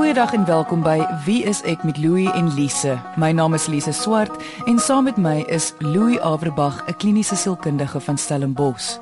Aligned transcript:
Goeiedag 0.00 0.32
en 0.32 0.44
welkom 0.44 0.80
by 0.80 1.02
Wie 1.24 1.42
is 1.44 1.58
ek 1.68 1.82
met 1.84 1.98
Louie 2.00 2.30
en 2.32 2.46
Lise. 2.56 2.94
My 3.20 3.34
naam 3.36 3.52
is 3.54 3.66
Lise 3.68 3.92
Swart 3.92 4.32
en 4.64 4.78
saam 4.80 5.04
met 5.04 5.18
my 5.20 5.42
is 5.52 5.74
Louie 5.84 6.16
Averbag, 6.24 6.80
'n 6.88 6.96
kliniese 6.96 7.36
sielkundige 7.36 8.00
van 8.00 8.16
Stellenbosch. 8.18 8.96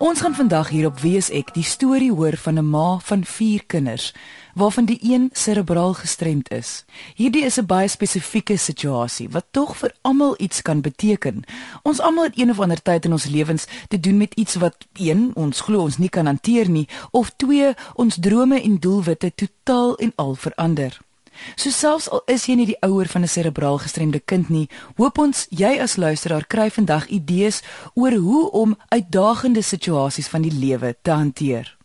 Ons 0.00 0.20
gaan 0.20 0.34
vandag 0.34 0.68
hier 0.68 0.86
op 0.86 1.00
Wie 1.04 1.18
is 1.20 1.26
ek 1.28 1.50
die 1.52 1.64
storie 1.64 2.08
hoor 2.08 2.32
van 2.40 2.56
'n 2.58 2.70
ma 2.70 2.98
van 3.04 3.24
4 3.24 3.64
kinders 3.66 4.14
waarvan 4.54 4.84
die 4.84 4.98
een 5.02 5.30
serebraal 5.32 5.92
gestremd 5.94 6.50
is. 6.50 6.84
Hierdie 7.14 7.44
is 7.44 7.58
'n 7.58 7.66
baie 7.66 7.88
spesifieke 7.88 8.56
situasie 8.56 9.28
wat 9.28 9.46
tog 9.50 9.76
vir 9.76 9.92
almal 10.00 10.34
iets 10.38 10.62
kan 10.62 10.80
beteken. 10.80 11.44
Ons 11.82 12.00
almal 12.00 12.24
het 12.24 12.38
een 12.38 12.50
of 12.50 12.60
ander 12.60 12.82
tyd 12.82 13.04
in 13.04 13.12
ons 13.12 13.24
lewens 13.24 13.66
te 13.88 14.00
doen 14.00 14.16
met 14.16 14.34
iets 14.34 14.54
wat 14.54 14.76
een 14.92 15.30
ons 15.34 15.60
glo 15.60 15.80
ons 15.80 15.98
nie 15.98 16.08
kan 16.08 16.26
hanteer 16.26 16.68
nie 16.68 16.88
of 17.10 17.32
twee 17.36 17.74
ons 17.94 18.16
drome 18.20 18.62
en 18.62 18.78
doelwitte 18.78 19.32
totaal 19.34 19.96
en 19.96 20.12
al 20.16 20.34
verander. 20.34 21.00
So 21.56 21.70
selfs 21.70 22.08
al 22.10 22.22
is 22.26 22.46
jy 22.46 22.54
nie 22.54 22.66
die 22.66 22.80
ouer 22.82 23.08
van 23.08 23.22
'n 23.22 23.28
serebraal 23.28 23.78
gestremde 23.78 24.20
kind 24.20 24.48
nie, 24.48 24.68
hoop 24.96 25.18
ons 25.18 25.46
jy 25.50 25.78
as 25.80 25.96
luisteraar 25.96 26.46
kry 26.46 26.70
vandag 26.70 27.06
idees 27.06 27.62
oor 27.94 28.12
hoe 28.12 28.50
om 28.50 28.78
uitdagende 28.88 29.62
situasies 29.62 30.28
van 30.28 30.42
die 30.42 30.52
lewe 30.52 30.96
te 31.02 31.10
hanteer. 31.10 31.76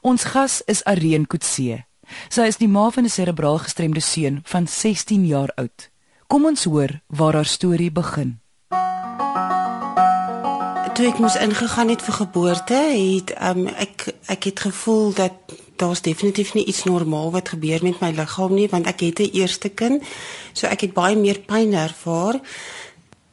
Ons 0.00 0.24
gas 0.24 0.62
is 0.66 0.84
Areen 0.84 1.26
Kutse. 1.26 1.84
Sy 2.28 2.42
is 2.48 2.56
die 2.56 2.68
ma 2.68 2.90
van 2.90 3.04
'n 3.04 3.08
serebraal 3.08 3.58
gestremde 3.58 4.00
seun 4.00 4.40
van 4.44 4.66
16 4.66 5.26
jaar 5.26 5.52
oud. 5.56 5.90
Kom 6.26 6.44
ons 6.44 6.64
hoor 6.64 7.00
waar 7.06 7.34
haar 7.34 7.44
storie 7.44 7.90
begin. 7.90 8.40
Toe 10.94 11.06
ek 11.06 11.18
moes 11.18 11.36
ingegaan 11.36 11.88
het 11.88 12.02
vir 12.02 12.14
geboorte, 12.14 12.74
het 12.74 13.30
um, 13.40 13.66
ek 13.66 14.14
ek 14.26 14.44
het 14.44 14.60
gevoel 14.60 15.14
dat 15.14 15.32
daar's 15.78 16.02
definitief 16.02 16.54
nie 16.54 16.64
iets 16.64 16.84
normaal 16.84 17.30
wat 17.30 17.48
gebeur 17.48 17.82
met 17.82 18.00
my 18.00 18.10
liggaam 18.16 18.54
nie, 18.54 18.68
want 18.68 18.86
ek 18.86 19.00
het 19.00 19.20
'n 19.20 19.30
eerste 19.32 19.68
kind. 19.68 20.02
So 20.52 20.66
ek 20.66 20.80
het 20.80 20.92
baie 20.92 21.16
meer 21.16 21.38
pyn 21.38 21.72
ervaar. 21.72 22.40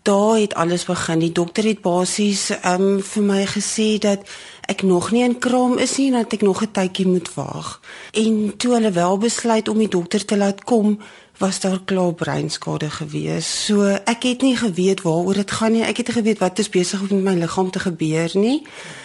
Daar 0.02 0.38
het 0.38 0.54
alles 0.54 0.86
begin. 0.86 1.20
Die 1.20 1.32
dokter 1.32 1.64
het 1.64 1.82
basies 1.82 2.52
um, 2.66 3.02
vir 3.02 3.24
my 3.24 3.46
gesê 3.46 3.98
dat 3.98 4.20
ek 4.68 4.84
nog 4.84 5.12
nie 5.12 5.24
in 5.24 5.40
kraam 5.40 5.78
is 5.78 5.98
nie 5.98 6.08
en 6.08 6.22
dat 6.22 6.34
ek 6.34 6.42
nog 6.42 6.62
'n 6.62 6.72
tydjie 6.72 7.08
moet 7.08 7.34
wag. 7.34 7.82
En 8.14 8.54
toe 8.58 8.74
hulle 8.74 8.92
wel 8.92 9.18
besluit 9.18 9.68
om 9.68 9.78
die 9.78 9.88
dokter 9.88 10.26
te 10.26 10.38
laat 10.38 10.64
kom, 10.64 11.00
was 11.38 11.60
daar 11.60 11.80
klaar 11.86 12.14
breinskade 12.14 12.90
gewees. 12.90 13.66
So 13.66 13.84
ek 13.84 14.24
het 14.24 14.42
nie 14.42 14.56
geweet 14.58 15.02
waaroor 15.02 15.34
dit 15.34 15.52
gaan 15.52 15.72
nie. 15.72 15.84
Ek 15.84 15.98
het 15.98 16.08
nie 16.08 16.16
geweet 16.16 16.40
wat 16.40 16.60
is 16.60 16.70
besig 16.70 17.02
om 17.02 17.08
met 17.10 17.24
my 17.24 17.34
liggaam 17.42 17.72
te 17.72 17.80
gebeur 17.80 18.32
nie. 18.34 18.62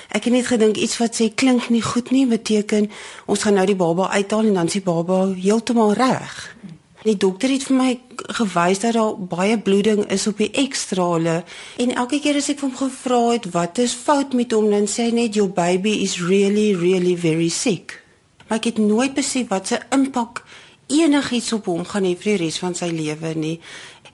Ek 0.08 0.24
het 0.24 0.32
net 0.32 0.46
gedink 0.46 0.76
iets 0.76 0.98
wat 0.98 1.14
sê 1.18 1.30
klink 1.34 1.68
nie 1.70 1.82
goed 1.82 2.10
nie, 2.10 2.26
beteken 2.26 2.90
ons 3.26 3.42
gaan 3.42 3.54
nou 3.54 3.66
die 3.66 3.78
baba 3.78 4.10
uithaal 4.10 4.50
en 4.50 4.54
dan 4.58 4.70
is 4.70 4.78
die 4.78 4.86
baba 4.86 5.26
heeltemal 5.34 5.94
reg. 5.94 6.38
Die 7.02 7.16
dokter 7.16 7.48
het 7.48 7.64
vir 7.64 7.76
my 7.78 7.92
gewys 8.36 8.82
dat 8.82 8.92
daar 8.98 9.14
baie 9.16 9.56
bloeding 9.58 10.02
is 10.12 10.26
op 10.28 10.42
die 10.42 10.50
ekstrale 10.52 11.40
en 11.80 11.94
elke 11.94 12.18
keer 12.20 12.36
as 12.36 12.50
ek 12.52 12.60
hom 12.60 12.74
gevra 12.76 13.20
het 13.30 13.48
wat 13.54 13.80
is 13.80 13.94
fout 13.96 14.36
met 14.36 14.52
hom 14.52 14.68
dan 14.70 14.84
sê 14.90 15.08
hy 15.08 15.14
net 15.22 15.38
your 15.38 15.48
baby 15.48 16.02
is 16.04 16.18
really 16.20 16.74
really 16.76 17.16
very 17.16 17.48
sick. 17.48 17.96
Maar 18.48 18.58
ek 18.60 18.72
het 18.72 18.82
nooit 18.82 19.14
besef 19.16 19.48
wat 19.48 19.70
se 19.70 19.80
impak 19.94 20.42
enigiets 20.90 21.52
op 21.52 21.70
hom 21.70 21.84
gaan 21.84 22.04
hê 22.04 22.16
vir 22.18 22.36
die 22.36 22.44
res 22.46 22.58
van 22.58 22.74
sy 22.74 22.90
lewe 22.90 23.34
nie. 23.34 23.60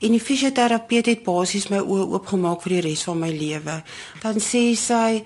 En 0.00 0.12
die 0.12 0.20
fisioterapeut 0.20 1.06
het 1.06 1.24
basies 1.24 1.70
my 1.72 1.80
oë 1.80 2.06
oopgemaak 2.12 2.62
vir 2.62 2.76
die 2.76 2.84
res 2.90 3.02
van 3.08 3.18
my 3.18 3.32
lewe. 3.32 3.82
Dan 4.22 4.40
sê 4.40 4.68
sy 4.76 5.24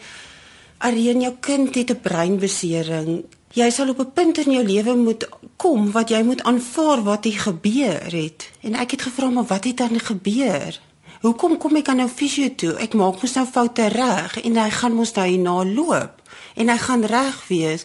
Arien 0.80 1.20
jou 1.20 1.34
kind 1.44 1.74
het 1.74 1.90
'n 1.90 2.00
breinbesering 2.00 3.24
Jy 3.50 3.66
sal 3.70 3.88
op 3.90 3.98
'n 3.98 4.12
punt 4.12 4.38
in 4.38 4.52
jou 4.52 4.64
lewe 4.64 4.96
moet 4.96 5.28
kom 5.56 5.90
wat 5.90 6.08
jy 6.08 6.22
moet 6.22 6.42
aanvaar 6.42 7.02
wat 7.02 7.24
hier 7.24 7.40
gebeur 7.40 8.12
het. 8.12 8.50
En 8.60 8.74
ek 8.74 8.90
het 8.90 9.02
gevra 9.02 9.30
maar 9.30 9.44
wat 9.44 9.64
het 9.64 9.76
dan 9.76 10.00
gebeur? 10.00 10.80
Hoekom 11.20 11.58
kom 11.58 11.76
ek 11.76 11.88
aan 11.88 11.96
nou 11.96 12.08
fisio 12.08 12.54
toe? 12.54 12.75
Ek 12.75 12.94
maak 12.94 13.22
mos 13.22 13.32
nou 13.32 13.46
foute 13.46 13.88
reg 13.88 14.41
en 14.42 14.56
hy 14.56 14.70
gaan 14.70 14.94
mos 14.94 15.12
daai 15.12 15.36
na 15.36 15.64
loop 15.64 16.22
en 16.54 16.69
hy 16.69 16.78
gaan 16.78 17.04
reg 17.04 17.48
wees. 17.48 17.84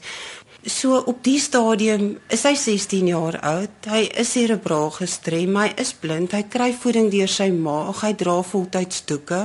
So 0.66 0.98
op 0.98 1.20
die 1.22 1.38
stadium 1.38 2.16
is 2.34 2.42
hy 2.42 2.56
16 2.58 3.06
jaar 3.12 3.36
oud. 3.46 3.86
Hy 3.86 4.00
is 4.18 4.32
cerebraal 4.34 4.90
gestrem, 4.96 5.54
hy 5.62 5.68
is 5.78 5.92
blind, 5.94 6.32
hy 6.34 6.42
kry 6.50 6.72
voeding 6.74 7.12
deur 7.14 7.30
sy 7.30 7.52
maag, 7.54 8.00
hy 8.02 8.16
dra 8.18 8.40
voltyds 8.42 9.04
doeke. 9.06 9.44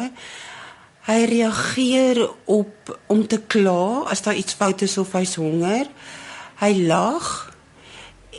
Hy 1.04 1.16
reageer 1.28 2.22
op 2.48 2.92
om 3.12 3.20
te 3.28 3.36
kla 3.52 4.06
as 4.08 4.24
daar 4.24 4.38
iets 4.40 4.56
fout 4.56 4.80
is 4.86 4.96
of 4.96 5.12
hy's 5.12 5.34
honger. 5.36 5.90
Hy 6.62 6.70
lag 6.88 7.28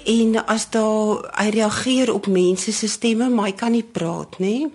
en 0.10 0.40
as 0.42 0.66
daar 0.74 1.22
hy 1.38 1.52
reageer 1.54 2.10
op 2.10 2.30
mense 2.34 2.74
se 2.74 2.90
stemme, 2.90 3.28
maar 3.30 3.52
hy 3.52 3.54
kan 3.60 3.76
nie 3.76 3.86
praat 3.86 4.40
nie. 4.42 4.72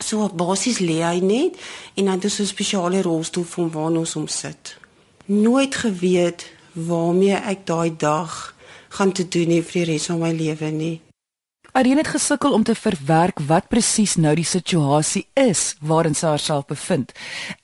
So 0.00 0.30
basies 0.32 0.80
lê 0.80 1.02
hy 1.04 1.20
net 1.20 1.60
en 2.00 2.08
dan 2.08 2.16
het 2.16 2.24
ons 2.24 2.40
'n 2.40 2.48
spesiale 2.48 3.02
rolstoel 3.04 3.44
vir 3.44 3.64
hom 3.64 3.70
waar 3.70 3.92
ons 4.00 4.16
hom 4.16 4.28
sit. 4.28 4.78
Nooit 5.26 5.74
geweet 5.74 6.48
waarmee 6.72 7.36
ek 7.36 7.66
daai 7.66 7.96
dag 7.96 8.54
gaan 8.88 9.12
te 9.12 9.28
doen 9.28 9.54
hê 9.54 9.62
vir 9.62 9.84
die 9.84 9.92
res 9.92 10.10
van 10.10 10.20
my 10.20 10.32
lewe 10.34 10.70
nie. 10.74 10.96
Arien 11.72 11.96
het 11.96 12.08
gesukkel 12.10 12.52
om 12.52 12.62
te 12.66 12.74
verwerk 12.74 13.38
wat 13.46 13.68
presies 13.70 14.16
nou 14.18 14.32
die 14.34 14.46
situasie 14.46 15.28
is 15.38 15.76
waarin 15.80 16.16
sy 16.18 16.26
haarself 16.32 16.66
bevind. 16.66 17.12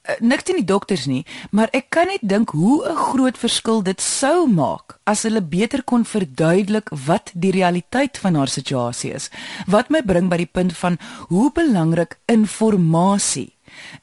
Uh, 0.07 0.15
niks 0.21 0.47
teen 0.47 0.61
die 0.61 0.69
dokters 0.69 1.09
nie, 1.11 1.25
maar 1.51 1.73
ek 1.75 1.91
kan 1.91 2.07
net 2.07 2.23
dink 2.23 2.55
hoe 2.55 2.87
'n 2.87 2.95
groot 2.95 3.39
verskil 3.39 3.83
dit 3.83 4.01
sou 4.01 4.47
maak 4.47 5.01
as 5.05 5.23
hulle 5.23 5.43
beter 5.43 5.83
kon 5.83 6.05
verduidelik 6.05 6.89
wat 7.07 7.33
die 7.35 7.51
realiteit 7.51 8.19
van 8.19 8.35
haar 8.35 8.49
situasie 8.49 9.13
is. 9.13 9.31
Wat 9.67 9.91
my 9.91 10.03
bring 10.03 10.31
by 10.31 10.37
die 10.37 10.53
punt 10.53 10.77
van 10.77 10.99
hoe 11.29 11.51
belangrik 11.53 12.19
inligting 12.27 13.51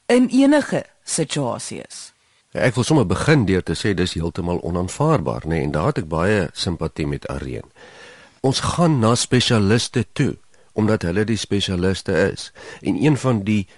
in 0.06 0.28
enige 0.28 0.84
situasie 1.04 1.80
is. 1.88 2.13
Ja, 2.54 2.60
ek 2.60 2.78
wil 2.78 2.84
sommer 2.86 3.06
begin 3.06 3.44
deur 3.46 3.62
te 3.62 3.74
sê 3.74 3.94
dis 3.94 4.14
heeltemal 4.14 4.62
onaanvaarbaar, 4.62 5.44
nê, 5.44 5.58
nee, 5.58 5.62
en 5.66 5.72
daar 5.74 5.90
het 5.90 6.04
ek 6.04 6.08
baie 6.08 6.48
simpatie 6.54 7.06
met 7.06 7.26
Arien 7.28 7.66
ons 8.44 8.60
gaan 8.60 8.98
na 9.00 9.14
spesialiste 9.16 10.04
toe 10.12 10.34
omdat 10.74 11.04
hulle 11.06 11.22
die 11.22 11.38
spesialiste 11.38 12.12
is. 12.32 12.48
En 12.82 12.96
een 12.98 13.14
van 13.16 13.44
die 13.46 13.68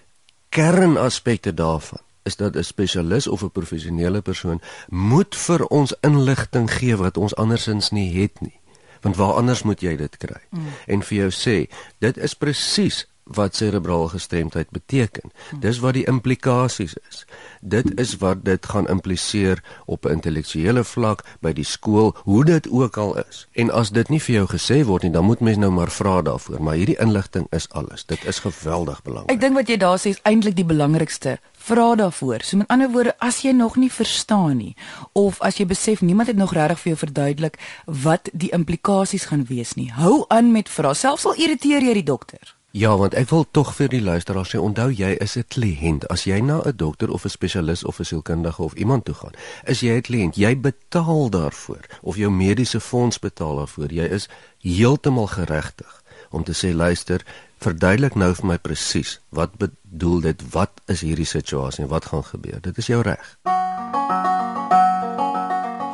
kernaspekte 0.48 1.52
daarvan 1.54 2.00
is 2.24 2.36
dat 2.40 2.56
'n 2.56 2.64
spesialis 2.64 3.26
of 3.26 3.42
'n 3.42 3.50
professionele 3.50 4.20
persoon 4.20 4.60
moet 4.88 5.36
vir 5.36 5.66
ons 5.66 5.94
inligting 6.00 6.72
gee 6.72 6.96
wat 6.96 7.16
ons 7.16 7.34
andersins 7.34 7.90
nie 7.90 8.20
het 8.20 8.40
nie. 8.40 8.60
Want 9.00 9.16
waar 9.16 9.32
anders 9.32 9.62
moet 9.62 9.80
jy 9.80 9.96
dit 9.96 10.16
kry? 10.16 10.40
Mm. 10.50 10.66
En 10.86 11.02
vir 11.02 11.18
jou 11.18 11.30
sê, 11.30 11.70
dit 11.98 12.16
is 12.16 12.34
presies 12.34 13.06
wat 13.26 13.56
cerebraal 13.56 14.08
gestremdheid 14.08 14.70
beteken. 14.70 15.30
Dis 15.60 15.78
wat 15.78 15.96
die 15.98 16.06
implikasies 16.06 16.94
is. 17.08 17.24
Dit 17.60 17.98
is 18.00 18.16
wat 18.22 18.44
dit 18.44 18.66
gaan 18.66 18.88
impliseer 18.88 19.62
op 19.84 20.06
'n 20.06 20.10
intellektuele 20.10 20.84
vlak 20.84 21.24
by 21.40 21.52
die 21.52 21.64
skool, 21.64 22.14
hoe 22.22 22.44
dit 22.44 22.70
ook 22.70 22.96
al 22.96 23.18
is. 23.18 23.46
En 23.52 23.70
as 23.70 23.90
dit 23.90 24.08
nie 24.08 24.20
vir 24.20 24.34
jou 24.34 24.46
gesê 24.46 24.84
word 24.84 25.02
nie, 25.02 25.12
dan 25.12 25.24
moet 25.24 25.40
mens 25.40 25.56
nou 25.56 25.70
maar 25.70 25.90
vra 25.90 26.22
daarvoor, 26.22 26.62
maar 26.62 26.74
hierdie 26.74 27.00
inligting 27.00 27.46
is 27.50 27.68
alles. 27.70 28.04
Dit 28.04 28.24
is 28.24 28.38
geweldig 28.38 29.02
belangrik. 29.02 29.30
Ek 29.30 29.40
dink 29.40 29.54
wat 29.54 29.68
jy 29.68 29.76
daar 29.76 29.98
sê 29.98 30.08
is 30.08 30.20
eintlik 30.22 30.56
die 30.56 30.64
belangrikste. 30.64 31.38
Vra 31.52 31.94
daarvoor. 31.94 32.42
So 32.42 32.56
met 32.56 32.68
ander 32.68 32.90
woorde, 32.90 33.18
as 33.18 33.42
jy 33.42 33.50
nog 33.50 33.76
nie 33.76 33.92
verstaan 33.92 34.56
nie 34.56 34.76
of 35.12 35.40
as 35.40 35.56
jy 35.56 35.66
besef 35.66 36.00
niemand 36.00 36.28
het 36.28 36.36
nog 36.36 36.52
regtig 36.52 36.78
vir 36.78 36.90
jou 36.90 36.98
verduidelik 36.98 37.58
wat 37.84 38.28
die 38.32 38.50
implikasies 38.50 39.24
gaan 39.24 39.44
wees 39.44 39.74
nie, 39.74 39.92
hou 39.92 40.24
aan 40.28 40.52
met 40.52 40.68
vra. 40.68 40.94
Selfs 40.94 41.24
al 41.24 41.34
irriteer 41.34 41.82
jy 41.82 41.92
die 41.92 42.02
dokter. 42.02 42.55
Ja, 42.76 42.90
want 42.96 43.14
ek 43.16 43.30
wil 43.32 43.46
tog 43.56 43.70
vir 43.78 43.88
die 43.88 44.02
luisteraars 44.04 44.50
sê, 44.52 44.58
onthou 44.60 44.90
jy 44.92 45.14
is 45.24 45.36
'n 45.38 45.48
kliënt. 45.48 46.02
As 46.12 46.26
jy 46.28 46.40
na 46.44 46.60
'n 46.60 46.76
dokter 46.76 47.08
of 47.10 47.24
'n 47.24 47.28
spesialis 47.32 47.84
of 47.84 48.00
'n 48.00 48.04
sielkundige 48.04 48.62
of 48.62 48.74
iemand 48.74 49.04
toe 49.04 49.14
gaan, 49.14 49.32
is 49.64 49.80
jy 49.80 49.96
'n 49.96 50.02
kliënt. 50.02 50.36
Jy 50.36 50.60
betaal 50.60 51.30
daarvoor 51.30 51.80
of 52.02 52.16
jou 52.16 52.30
mediese 52.30 52.80
fonds 52.80 53.18
betaal 53.18 53.56
daarvoor. 53.56 53.92
Jy 53.92 54.04
is 54.04 54.28
heeltemal 54.60 55.26
geregtig 55.26 56.02
om 56.30 56.44
te 56.44 56.52
sê, 56.52 56.74
luister, 56.74 57.24
verduidelik 57.58 58.14
nou 58.14 58.34
vir 58.34 58.46
my 58.46 58.58
presies 58.58 59.20
wat 59.30 59.56
bedoel 59.56 60.20
dit? 60.20 60.42
Wat 60.50 60.70
is 60.86 61.00
hierdie 61.00 61.26
situasie 61.26 61.84
en 61.84 61.90
wat 61.90 62.04
gaan 62.04 62.24
gebeur? 62.24 62.60
Dit 62.60 62.78
is 62.78 62.86
jou 62.86 63.02
reg. 63.02 63.38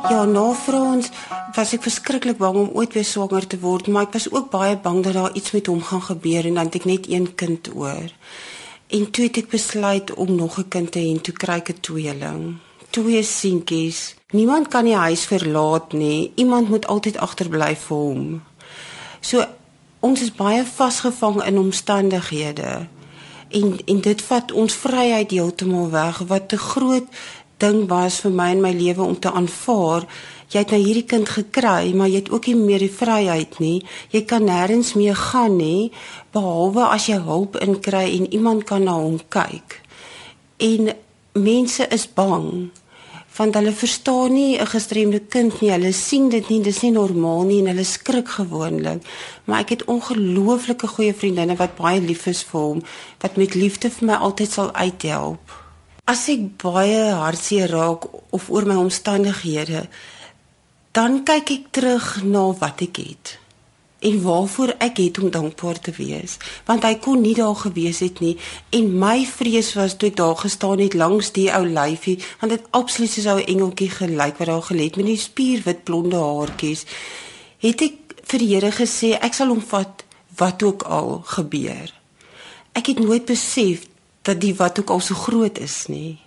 Ja, 0.03 0.25
nou 0.27 0.49
vir 0.65 0.75
ons 0.75 1.05
was 1.55 1.69
ek 1.75 1.85
verskriklik 1.85 2.35
bang 2.35 2.57
om 2.59 2.73
ooit 2.75 2.91
weer 2.97 3.05
swanger 3.07 3.45
te 3.47 3.55
word, 3.61 3.87
maar 3.87 4.09
ek 4.09 4.17
was 4.17 4.25
ook 4.33 4.49
baie 4.51 4.75
bang 4.75 4.99
dat 5.05 5.15
daar 5.15 5.35
iets 5.39 5.53
met 5.55 5.69
hom 5.71 5.79
gaan 5.79 6.03
gebeur 6.03 6.49
en 6.49 6.59
dan 6.59 6.67
het 6.67 6.75
ek 6.81 6.87
net 6.89 7.07
een 7.07 7.29
kind 7.39 7.69
oor. 7.71 8.11
En 8.91 9.05
toe 9.15 9.29
het 9.29 9.39
ek 9.39 9.53
besluit 9.53 10.11
om 10.13 10.35
nog 10.35 10.59
'n 10.59 10.67
kind 10.67 10.91
te 10.91 10.99
hê 10.99 11.07
en 11.07 11.21
toe 11.21 11.33
kry 11.33 11.55
ek 11.63 11.69
'n 11.69 11.79
tweeling. 11.79 12.57
Twee 12.89 13.23
seentjies. 13.23 14.15
Niemand 14.31 14.67
kan 14.67 14.85
die 14.85 14.95
huis 14.95 15.25
verlaat 15.25 15.93
nie. 15.93 16.31
Iemand 16.35 16.69
moet 16.69 16.87
altyd 16.87 17.17
agterbly 17.17 17.75
vir 17.75 17.97
hom. 17.97 18.43
So 19.21 19.45
ons 19.99 20.21
is 20.21 20.35
baie 20.35 20.65
vasgevang 20.65 21.43
in 21.45 21.57
omstandighede. 21.57 22.87
En 23.49 23.79
en 23.85 24.01
dit 24.01 24.21
vat 24.21 24.51
ons 24.51 24.73
vryheid 24.73 25.31
heeltemal 25.31 25.89
weg 25.89 26.17
wat 26.17 26.49
te 26.49 26.57
groot 26.57 27.07
ding 27.63 27.87
was 27.87 28.19
vir 28.25 28.35
my 28.35 28.51
in 28.51 28.61
my 28.61 28.75
lewe 28.75 29.03
om 29.07 29.19
te 29.19 29.31
aanvaar 29.31 30.07
jy 30.53 30.61
het 30.61 30.73
nou 30.73 30.81
hierdie 30.83 31.07
kind 31.09 31.29
gekry, 31.33 31.93
maar 31.97 32.11
jy 32.11 32.21
het 32.21 32.31
ook 32.33 32.47
nie 32.51 32.59
meer 32.59 32.83
die 32.83 32.93
vryheid 32.93 33.57
nie. 33.63 33.79
Jy 34.13 34.21
kan 34.29 34.45
nêrens 34.45 34.93
meer 34.97 35.17
gaan 35.17 35.57
nie 35.57 35.89
behalwe 36.35 36.85
as 36.93 37.07
jy 37.09 37.17
hulp 37.25 37.57
inkry 37.63 38.05
en 38.19 38.29
iemand 38.29 38.67
kan 38.69 38.85
na 38.85 38.93
hom 38.99 39.17
kyk. 39.33 39.79
En 40.61 40.93
mense 41.33 41.89
is 41.89 42.07
bang 42.07 42.69
want 43.33 43.55
hulle 43.57 43.71
verstaan 43.73 44.33
nie 44.33 44.59
'n 44.59 44.67
gestremde 44.67 45.19
kind 45.19 45.61
nie. 45.61 45.71
Hulle 45.71 45.91
sien 45.91 46.29
dit 46.29 46.49
nie, 46.49 46.61
dis 46.61 46.81
nie 46.81 46.91
normaal 46.91 47.43
nie 47.43 47.59
en 47.59 47.67
hulle 47.67 47.83
skrik 47.83 48.27
gewoonlik. 48.27 49.01
Maar 49.45 49.59
ek 49.59 49.69
het 49.69 49.85
ongelooflike 49.85 50.87
goeie 50.87 51.13
vriendinne 51.13 51.55
wat 51.55 51.75
baie 51.75 52.01
lief 52.01 52.27
is 52.27 52.43
vir 52.43 52.61
hom, 52.61 52.83
wat 53.21 53.35
met 53.35 53.55
liefde 53.55 53.89
vir 53.89 54.05
my 54.07 54.13
altyd 54.13 54.51
sal 54.51 54.73
uithelp. 54.73 55.62
As 56.03 56.25
ek 56.27 56.57
baie 56.59 57.13
hartseer 57.15 57.71
raak 57.71 58.09
of 58.35 58.49
oor 58.51 58.65
my 58.67 58.75
omstandighede, 58.75 59.85
dan 60.91 61.23
kyk 61.23 61.51
ek 61.55 61.71
terug 61.71 62.09
na 62.27 62.49
wat 62.59 62.83
ek 62.83 62.99
het 62.99 63.37
en 64.03 64.17
waarvoor 64.19 64.73
ek 64.83 64.99
het 64.99 65.17
om 65.23 65.31
dankbaar 65.31 65.79
te 65.79 65.93
wees 65.95 66.35
want 66.67 66.83
hy 66.83 66.97
kon 66.99 67.21
nie 67.23 67.33
daar 67.37 67.55
gewees 67.55 68.01
het 68.03 68.19
nie 68.19 68.33
en 68.75 68.89
my 68.99 69.23
vrees 69.29 69.71
was 69.79 69.95
toe 69.95 70.09
ek 70.11 70.19
daar 70.19 70.35
gestaan 70.41 70.83
het 70.83 70.97
langs 70.99 71.31
die 71.37 71.47
ou 71.55 71.63
lyfie 71.63 72.17
want 72.41 72.51
dit 72.51 72.67
absoluut 72.75 73.13
soos 73.13 73.29
'n 73.31 73.47
engeltjie 73.53 73.89
gelyk 73.89 74.37
wat 74.43 74.51
daar 74.51 74.67
gelê 74.69 74.91
het 74.91 74.99
met 74.99 75.07
die 75.07 75.23
spierwit 75.23 75.83
blonde 75.87 76.19
haartjies 76.19 76.83
het 77.63 77.81
ek 77.81 77.95
vir 78.27 78.39
die 78.39 78.51
Here 78.53 78.71
gesê 78.71 79.15
ek 79.19 79.33
sal 79.33 79.55
hom 79.55 79.61
vat 79.61 80.03
wat 80.37 80.63
ook 80.63 80.83
al 80.83 81.21
gebeur. 81.25 81.93
Ek 82.73 82.89
het 82.89 82.99
nooit 82.99 83.25
besef 83.25 83.85
dat 84.23 84.41
die 84.41 84.55
wat 84.55 84.79
ook 84.79 84.89
al 84.89 84.99
so 84.99 85.15
groot 85.15 85.59
is 85.59 85.87
nie 85.87 86.19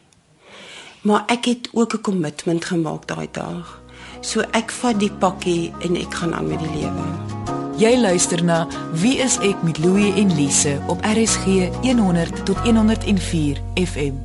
maar 1.02 1.24
ek 1.26 1.44
het 1.44 1.68
ook 1.72 1.94
'n 1.94 2.00
kommitment 2.00 2.64
gemaak 2.64 3.06
daai 3.06 3.28
dag 3.32 3.80
so 4.20 4.40
ek 4.52 4.70
vat 4.70 5.00
die 5.00 5.12
pakkie 5.12 5.72
en 5.80 5.96
ek 5.96 6.14
gaan 6.14 6.34
aan 6.34 6.48
met 6.48 6.58
die 6.58 6.74
lewe 6.80 7.36
Jy 7.76 7.90
luister 8.00 8.40
na 8.40 8.62
Wie 8.96 9.18
is 9.20 9.34
ek 9.44 9.60
met 9.60 9.76
Louie 9.84 10.08
en 10.16 10.30
Lise 10.32 10.78
op 10.88 11.02
RSG 11.04 11.68
100 11.84 12.46
tot 12.48 12.56
104 12.64 13.60
FM. 13.74 14.16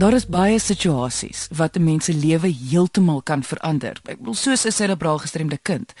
Daar 0.00 0.16
is 0.16 0.24
baie 0.24 0.56
situasies 0.58 1.48
wat 1.52 1.76
'n 1.76 1.84
mens 1.84 2.04
se 2.04 2.14
lewe 2.14 2.48
heeltemal 2.48 3.22
kan 3.22 3.42
verander. 3.42 4.00
Ek 4.04 4.16
bedoel 4.16 4.34
soos 4.34 4.64
'n 4.64 4.72
serebraal 4.72 5.18
gestremde 5.18 5.58
kind. 5.62 5.92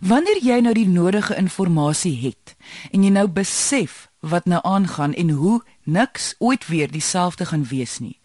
Wanneer 0.00 0.38
jy 0.42 0.60
nou 0.60 0.74
die 0.74 0.88
nodige 0.88 1.36
inligting 1.36 2.20
het 2.20 2.56
en 2.90 3.02
jy 3.02 3.10
nou 3.10 3.28
besef 3.28 4.07
wat 4.20 4.44
nou 4.44 4.60
aangaan 4.62 5.14
en 5.14 5.30
hoe 5.30 5.62
niks 5.82 6.34
ooit 6.38 6.66
weer 6.66 6.90
dieselfde 6.90 7.44
gaan 7.44 7.64
wees 7.64 7.98
nie. 7.98 8.20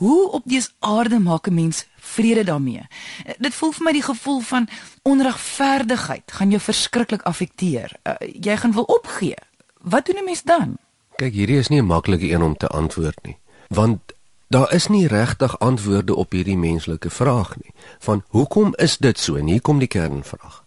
Hoe 0.00 0.30
op 0.30 0.42
dese 0.44 0.70
aarde 0.78 1.18
maak 1.18 1.46
'n 1.46 1.54
mens 1.54 1.86
vrede 1.96 2.44
daarmee? 2.44 2.86
Dit 3.38 3.54
voel 3.54 3.72
vir 3.72 3.84
my 3.84 3.92
die 3.92 4.02
gevoel 4.02 4.40
van 4.40 4.68
onregverdigheid 5.02 6.32
gaan 6.32 6.50
jou 6.50 6.60
verskriklik 6.60 7.22
affekteer. 7.22 7.92
Uh, 8.02 8.14
jy 8.40 8.56
gaan 8.56 8.72
wil 8.72 8.82
opgee. 8.82 9.36
Wat 9.80 10.06
doen 10.06 10.16
'n 10.16 10.24
mens 10.24 10.42
dan? 10.42 10.76
Kyk, 11.16 11.32
hierdie 11.32 11.58
is 11.58 11.68
nie 11.68 11.80
'n 11.80 11.86
maklike 11.86 12.30
een 12.30 12.42
om 12.42 12.56
te 12.56 12.66
antwoord 12.66 13.18
nie, 13.22 13.38
want 13.68 14.00
daar 14.48 14.72
is 14.72 14.86
nie 14.86 15.06
regtig 15.06 15.58
antwoorde 15.58 16.14
op 16.14 16.32
hierdie 16.32 16.58
menslike 16.58 17.10
vraag 17.10 17.56
nie. 17.56 17.72
Van 17.98 18.24
hoekom 18.28 18.74
is 18.76 18.96
dit 18.96 19.18
so? 19.18 19.34
En 19.34 19.46
hier 19.46 19.60
kom 19.60 19.78
die 19.78 19.88
kernvraag. 19.88 20.64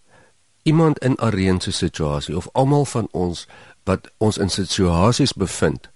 Iemand 0.64 1.00
in 1.00 1.18
'n 1.22 1.30
reënse 1.30 1.72
situasie 1.72 2.38
of 2.38 2.48
almal 2.52 2.86
van 2.86 3.08
ons 3.12 3.48
wat 3.84 4.12
ons 4.18 4.38
in 4.38 4.50
situasies 4.50 5.34
bevind 5.34 5.90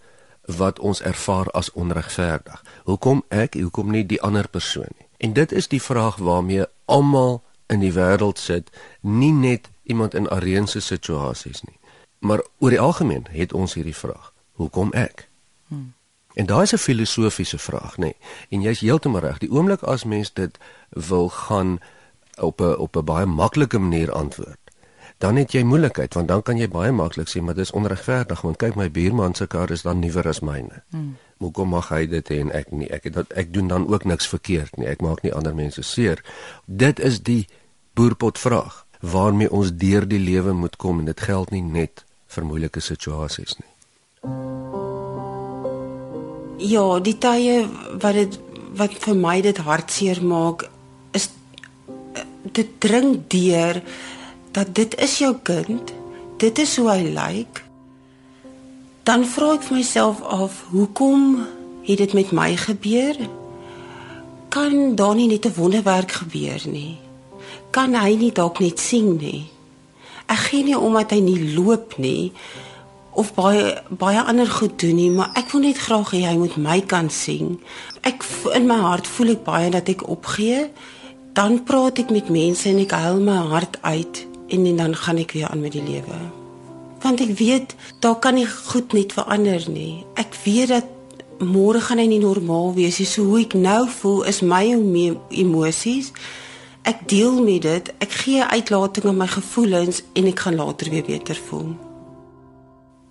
wat 0.48 0.80
ons 0.80 1.01
ervaar 1.01 1.48
as 1.51 1.72
onregverdig. 1.72 2.63
Hoekom 2.84 3.24
ek, 3.28 3.54
hoekom 3.54 3.92
nie 3.92 4.06
die 4.06 4.22
ander 4.22 4.48
persoon 4.48 4.88
nie? 4.95 5.07
En 5.18 5.34
dit 5.34 5.51
is 5.51 5.68
die 5.68 5.81
vraag 5.81 6.18
waarmee 6.24 6.66
almal 6.86 7.44
in 7.68 7.80
die 7.80 7.92
wêreld 7.94 8.39
sit, 8.39 8.69
nie 9.01 9.31
net 9.31 9.68
iemand 9.84 10.13
in 10.13 10.30
areense 10.30 10.80
situasies 10.80 11.62
nie. 11.62 11.80
Maar 12.19 12.44
oor 12.60 12.69
die 12.69 12.80
algemeen 12.80 13.28
het 13.30 13.54
ons 13.54 13.74
hierdie 13.74 13.95
vraag: 13.95 14.31
Hoekom 14.51 14.94
ek? 14.94 15.28
Hmm. 15.68 15.94
En 16.33 16.45
daai 16.45 16.63
is 16.63 16.74
'n 16.74 16.78
filosofiese 16.78 17.57
vraag, 17.57 17.98
nê? 17.98 18.12
En 18.50 18.62
jy's 18.62 18.80
heeltemal 18.80 19.22
reg. 19.22 19.38
Die 19.38 19.51
oomblik 19.51 19.81
as 19.81 20.04
mens 20.04 20.33
dit 20.33 20.57
wil 20.90 21.30
gaan 21.30 21.80
op 22.38 22.62
'n 22.62 22.78
op 22.78 22.95
'n 22.95 23.04
baie 23.04 23.25
maklike 23.25 23.78
manier 23.78 24.12
antwoord, 24.12 24.60
dan 25.18 25.36
het 25.36 25.54
jy 25.56 25.64
moeilikheid 25.66 26.14
want 26.14 26.28
dan 26.28 26.44
kan 26.46 26.60
jy 26.62 26.68
baie 26.69 26.92
maklik 26.94 27.30
sê 27.31 27.42
maar 27.42 27.58
dis 27.58 27.72
onregverdig 27.72 28.42
want 28.46 28.60
kyk 28.62 28.75
my 28.78 28.90
buurman 28.94 29.36
se 29.36 29.48
kar 29.50 29.72
is 29.74 29.81
dan 29.88 30.00
nuwer 30.00 30.28
as 30.30 30.44
myne. 30.46 30.84
Hmm. 30.94 31.16
Hoekom 31.42 31.74
mag 31.74 31.90
hy 31.94 32.06
dit 32.10 32.30
hê 32.34 32.40
en 32.42 32.52
ek 32.54 32.72
nie? 32.72 32.90
Ek 32.94 33.10
het 33.10 33.34
ek 33.38 33.54
doen 33.54 33.68
dan 33.68 33.88
ook 33.90 34.06
niks 34.06 34.30
verkeerd 34.30 34.78
nie. 34.78 34.88
Ek 34.90 35.02
maak 35.02 35.24
nie 35.25 35.34
ander 35.34 35.56
mense 35.56 35.81
seer. 35.81 36.22
Dit 36.66 37.00
is 37.00 37.22
die 37.22 37.48
boerpot 37.98 38.38
vraag 38.38 38.86
waarmee 39.02 39.52
ons 39.52 39.74
deur 39.78 40.08
die 40.10 40.22
lewe 40.22 40.54
moet 40.54 40.75
kom 40.78 41.00
en 41.00 41.10
dit 41.10 41.22
geld 41.22 41.52
nie 41.54 41.62
net 41.62 42.06
vir 42.28 42.46
moeilike 42.46 42.81
situasies 42.81 43.58
nie. 43.62 43.72
Ja, 46.58 47.00
die 47.00 47.18
tye 47.22 47.66
wat 48.02 48.18
dit 48.18 48.40
wat 48.78 48.94
vir 49.02 49.16
my 49.18 49.40
dit 49.42 49.58
hartseer 49.58 50.22
maak 50.22 50.68
is 51.18 51.30
dit 52.54 52.69
dring 52.81 53.24
deur 53.30 53.81
dat 54.57 54.74
dit 54.75 54.95
is 54.98 55.18
jou 55.21 55.36
kind, 55.45 55.94
dit 56.42 56.59
is 56.59 56.77
hoe 56.81 56.89
hy 56.89 57.01
lyk, 57.13 57.62
dan 59.06 59.25
vra 59.30 59.54
ek 59.54 59.68
myself 59.69 60.24
af, 60.25 60.63
hoekom 60.74 61.44
het 61.86 62.01
dit 62.01 62.13
met 62.18 62.31
my 62.33 62.56
gebeur? 62.57 63.19
Kan 64.50 64.95
daar 64.98 65.15
nie 65.15 65.27
net 65.30 65.45
'n 65.45 65.54
wonderwerk 65.54 66.12
gebeur 66.12 66.62
nie? 66.65 66.98
Kan 67.69 67.94
hy 67.94 68.15
nie 68.15 68.31
dalk 68.31 68.59
net 68.59 68.80
sien 68.80 69.18
nie? 69.18 69.45
Ek 70.25 70.50
gee 70.50 70.63
nie 70.63 70.77
om 70.77 70.94
dat 70.94 71.12
hy 71.12 71.19
nie 71.19 71.54
loop 71.54 71.98
nie 71.98 72.31
of 73.13 73.33
baie 73.33 73.81
baie 73.89 74.21
ander 74.21 74.48
goed 74.48 74.80
doen 74.80 74.95
nie, 74.95 75.09
maar 75.09 75.30
ek 75.33 75.51
wil 75.51 75.62
net 75.62 75.77
graag 75.77 76.12
hê 76.12 76.25
hy 76.25 76.38
moet 76.38 76.57
my 76.57 76.81
kan 76.81 77.09
sien. 77.09 77.59
Ek 78.01 78.24
in 78.54 78.65
my 78.65 78.77
hart 78.77 79.07
voel 79.07 79.30
ek 79.30 79.44
baie 79.44 79.69
dat 79.69 79.89
ek 79.89 80.07
opgee. 80.07 80.69
Dan 81.33 81.63
praat 81.63 82.00
ek 82.00 82.09
met 82.09 82.30
mense 82.30 82.69
en 82.69 82.80
ek 82.80 82.92
huil 82.92 83.19
my 83.19 83.38
hart 83.54 83.77
uit 83.81 84.26
en, 84.47 84.65
en 84.65 84.77
dan 84.77 84.95
gaan 84.95 85.17
ek 85.17 85.31
weer 85.31 85.47
aan 85.47 85.61
met 85.61 85.71
die 85.75 85.83
lewe. 85.83 86.19
Want 87.01 87.21
ek 87.21 87.33
weet 87.38 87.75
daar 87.99 88.19
kan 88.19 88.38
nie 88.38 88.47
goed 88.47 88.94
net 88.94 89.13
verander 89.13 89.63
nie. 89.69 90.05
Ek 90.17 90.33
weet 90.44 90.73
dat 90.73 90.94
môre 91.39 91.81
gaan 91.81 92.01
hy 92.01 92.07
nie 92.09 92.21
normaal 92.23 92.73
wees 92.77 92.99
nie. 93.01 93.07
So 93.09 93.29
hoe 93.29 93.41
ek 93.45 93.57
nou 93.57 93.85
voel 93.99 94.23
is 94.29 94.41
my 94.41 94.63
emosies. 95.29 96.11
Ek 96.88 97.03
deel 97.09 97.41
met 97.44 97.65
dit. 97.67 97.91
Ek 98.03 98.21
gee 98.23 98.44
uitlating 98.44 99.11
aan 99.11 99.21
my 99.21 99.29
gevoelens 99.29 100.03
en 100.13 100.31
ek 100.31 100.47
gaan 100.47 100.57
later 100.57 100.89
weer 100.94 101.06
beter 101.06 101.37
voel. 101.49 101.75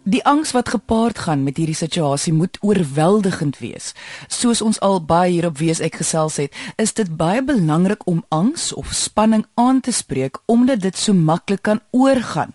Die 0.06 0.24
angs 0.24 0.52
wat 0.54 0.68
gepaard 0.68 1.18
gaan 1.18 1.42
met 1.42 1.56
hierdie 1.58 1.74
situasie 1.74 2.32
moet 2.32 2.58
oorweldigend 2.62 3.58
wees. 3.58 3.90
Soos 4.30 4.60
ons 4.62 4.78
al 4.80 5.00
baie 5.02 5.32
hierop 5.32 5.58
wees 5.58 5.80
ek 5.82 5.98
gesels 5.98 6.36
het, 6.38 6.54
is 6.78 6.94
dit 6.94 7.10
baie 7.18 7.42
belangrik 7.42 8.06
om 8.06 8.20
angs 8.30 8.68
of 8.78 8.92
spanning 8.94 9.42
aan 9.58 9.80
te 9.82 9.90
spreek 9.90 10.38
omdat 10.46 10.84
dit 10.86 10.94
so 10.96 11.10
maklik 11.10 11.64
kan 11.66 11.82
oorgaan 11.90 12.54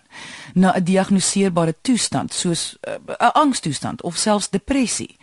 na 0.54 0.72
'n 0.72 0.84
diagnoseerbare 0.84 1.74
toestand 1.82 2.32
soos 2.32 2.78
eh, 2.80 2.94
'n 2.94 3.12
uh, 3.20 3.30
angstoestand 3.32 4.02
of 4.02 4.16
selfs 4.16 4.48
depressie. 4.50 5.18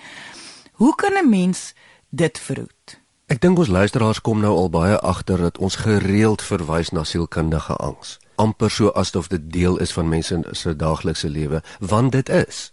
Hoe 0.72 0.96
kan 0.96 1.14
'n 1.18 1.30
mens 1.30 1.74
dit 2.10 2.40
verhoed? 2.40 3.00
Ek 3.26 3.42
dink 3.42 3.58
ons 3.58 3.68
luisteraars 3.68 4.22
kom 4.22 4.40
nou 4.40 4.56
al 4.56 4.70
baie 4.70 5.00
agter 5.00 5.38
dat 5.38 5.58
ons 5.58 5.76
gereeld 5.76 6.42
verwys 6.42 6.90
na 6.90 7.04
sielkundige 7.04 7.74
angs 7.76 8.20
amper 8.40 8.72
so 8.72 8.92
asof 8.96 9.28
dit 9.32 9.50
deel 9.52 9.78
is 9.84 9.92
van 9.96 10.10
mense 10.10 10.40
se 10.52 10.76
daaglikse 10.76 11.30
lewe, 11.30 11.62
want 11.80 12.12
dit 12.16 12.30
is. 12.30 12.70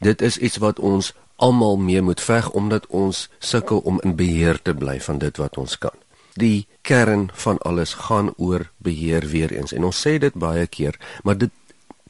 Dit 0.00 0.22
is 0.22 0.38
iets 0.38 0.56
wat 0.64 0.78
ons 0.78 1.12
almal 1.36 1.76
mee 1.76 2.02
moet 2.02 2.20
veg 2.20 2.50
omdat 2.50 2.86
ons 2.86 3.28
sukkel 3.38 3.78
om 3.78 4.00
in 4.02 4.16
beheer 4.16 4.62
te 4.62 4.74
bly 4.74 5.00
van 5.00 5.18
dit 5.18 5.36
wat 5.36 5.58
ons 5.58 5.78
kan. 5.78 5.96
Die 6.34 6.66
kern 6.82 7.28
van 7.32 7.58
alles 7.58 7.94
gaan 8.06 8.32
oor 8.36 8.70
beheer 8.78 9.26
weer 9.30 9.52
eens 9.52 9.72
en 9.72 9.84
ons 9.84 10.00
sê 10.06 10.16
dit 10.18 10.34
baie 10.34 10.66
keer, 10.66 10.98
maar 11.22 11.38
dit 11.38 11.52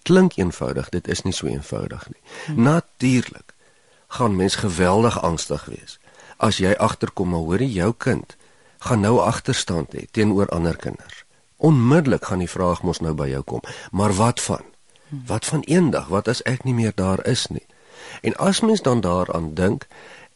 klink 0.02 0.36
eenvoudig, 0.36 0.88
dit 0.92 1.08
is 1.08 1.24
nie 1.24 1.32
so 1.32 1.48
eenvoudig 1.48 2.08
nie. 2.08 2.20
Hmm. 2.46 2.62
Natuurlik 2.62 3.54
gaan 4.08 4.36
mens 4.36 4.54
geweldig 4.54 5.22
angstig 5.22 5.64
wees 5.64 5.98
as 6.36 6.58
jy 6.62 6.74
agterkom 6.78 7.32
maar 7.34 7.46
hoor 7.46 7.62
jy 7.62 7.80
jou 7.80 7.92
kind 8.06 8.36
gaan 8.86 9.04
nou 9.04 9.18
agterstand 9.22 9.94
hê 9.96 10.06
teenoor 10.12 10.50
ander 10.54 10.76
kinders 10.76 11.23
onmiddellik 11.56 12.24
gaan 12.24 12.38
die 12.38 12.50
vraag 12.50 12.82
mos 12.82 13.00
nou 13.00 13.14
by 13.14 13.28
jou 13.28 13.42
kom. 13.42 13.60
Maar 13.90 14.12
wat 14.12 14.40
van? 14.40 14.62
Wat 15.26 15.44
van 15.46 15.60
eendag 15.60 16.08
wat 16.08 16.28
as 16.28 16.42
ek 16.42 16.64
nie 16.64 16.74
meer 16.74 16.92
daar 16.94 17.26
is 17.26 17.46
nie? 17.46 17.66
En 18.22 18.36
as 18.36 18.60
mens 18.60 18.82
dan 18.82 19.00
daaraan 19.00 19.54
dink 19.54 19.86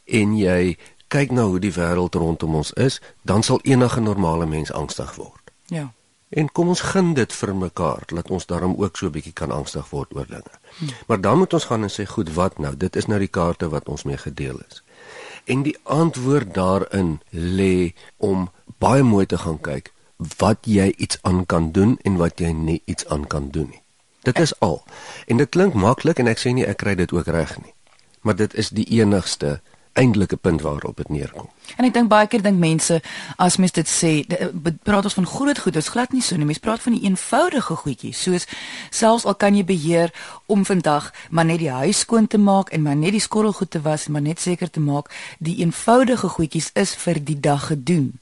en 0.05 0.37
jy 0.37 0.79
kyk 1.09 1.31
na 1.31 1.43
hoe 1.49 1.61
die 1.61 1.73
wêreld 1.73 2.15
rondom 2.15 2.55
ons 2.55 2.73
is, 2.73 3.01
dan 3.23 3.43
sal 3.43 3.61
enige 3.63 4.01
normale 4.01 4.47
mens 4.47 4.73
angstig 4.73 5.15
word. 5.15 5.53
Ja. 5.67 5.93
En 6.29 6.53
kom 6.53 6.69
ons 6.69 6.81
gun 6.81 7.15
dit 7.17 7.33
vir 7.33 7.55
mekaar 7.57 8.05
dat 8.13 8.31
ons 8.31 8.47
daarom 8.47 8.75
ook 8.77 8.97
so 8.97 9.07
'n 9.07 9.13
bietjie 9.13 9.33
kan 9.33 9.51
angstig 9.51 9.91
word 9.91 10.15
oor 10.15 10.27
dinge. 10.27 10.55
Hm. 10.79 10.85
Maar 11.07 11.21
dan 11.21 11.39
moet 11.39 11.53
ons 11.53 11.65
gaan 11.65 11.83
en 11.83 11.91
sê, 11.91 12.07
goed, 12.07 12.35
wat 12.35 12.59
nou? 12.59 12.77
Dit 12.77 12.97
is 12.97 13.07
nou 13.07 13.19
die 13.19 13.33
kaarte 13.33 13.69
wat 13.69 13.89
ons 13.89 14.03
mee 14.03 14.17
gedeel 14.17 14.61
is. 14.69 14.83
En 15.45 15.63
die 15.63 15.77
antwoord 15.83 16.55
daarin 16.55 17.21
lê 17.31 17.95
om 18.17 18.51
baie 18.79 19.03
mooi 19.03 19.27
te 19.27 19.39
gaan 19.39 19.61
kyk 19.61 19.93
wat 20.19 20.67
jy 20.67 20.93
iets 20.97 21.19
aan 21.23 21.47
kan 21.47 21.73
doen 21.73 21.99
en 22.03 22.17
wat 22.17 22.41
jy 22.43 22.51
nie 22.53 22.83
iets 22.85 23.07
aan 23.07 23.27
kan 23.27 23.51
doen 23.51 23.71
nie. 23.71 23.83
Dit 24.23 24.39
is 24.39 24.61
al. 24.61 24.83
En 25.27 25.37
dit 25.37 25.49
klink 25.49 25.75
maklik 25.75 26.19
en 26.19 26.27
ek 26.27 26.43
sê 26.43 26.53
nie 26.53 26.67
ek 26.67 26.83
kry 26.83 26.95
dit 26.99 27.13
ook 27.15 27.31
reg 27.31 27.55
nie. 27.63 27.75
Maar 28.27 28.37
dit 28.37 28.55
is 28.55 28.69
die 28.75 28.87
enigste 28.99 29.61
eintlike 29.99 30.37
punt 30.37 30.61
waarop 30.63 30.97
dit 30.97 31.09
neerkom. 31.09 31.49
En 31.77 31.87
ek 31.87 31.95
dink 31.95 32.11
baie 32.11 32.27
keer 32.31 32.43
dink 32.43 32.59
mense 32.61 33.01
as 33.37 33.57
mens 33.59 33.75
dit 33.75 33.89
sê, 33.91 34.13
praat 34.87 35.09
ons 35.09 35.17
van 35.19 35.27
groot 35.27 35.59
goed, 35.59 35.75
dit 35.75 35.83
is 35.83 35.91
glad 35.95 36.15
nie 36.15 36.23
so 36.23 36.39
nie. 36.39 36.47
Mens 36.49 36.63
praat 36.63 36.83
van 36.85 36.95
die 36.95 37.03
eenvoudige 37.09 37.79
goedjies, 37.83 38.21
soos 38.23 38.47
selfs 38.95 39.27
al 39.27 39.39
kan 39.39 39.59
jy 39.59 39.65
beheer 39.67 40.15
om 40.47 40.65
vandag 40.69 41.11
maar 41.31 41.49
net 41.49 41.63
die 41.63 41.73
huis 41.73 42.05
skoon 42.07 42.31
te 42.31 42.39
maak 42.39 42.71
en 42.75 42.85
maar 42.87 42.99
net 42.99 43.17
die 43.17 43.25
skottelgoed 43.25 43.73
te 43.75 43.83
was 43.87 44.07
en 44.07 44.17
maar 44.17 44.27
net 44.27 44.43
seker 44.43 44.71
te 44.71 44.83
maak 44.83 45.11
die 45.39 45.59
eenvoudige 45.63 46.31
goedjies 46.37 46.71
is 46.79 46.95
vir 47.07 47.23
die 47.23 47.41
dag 47.41 47.71
gedoen. 47.73 48.15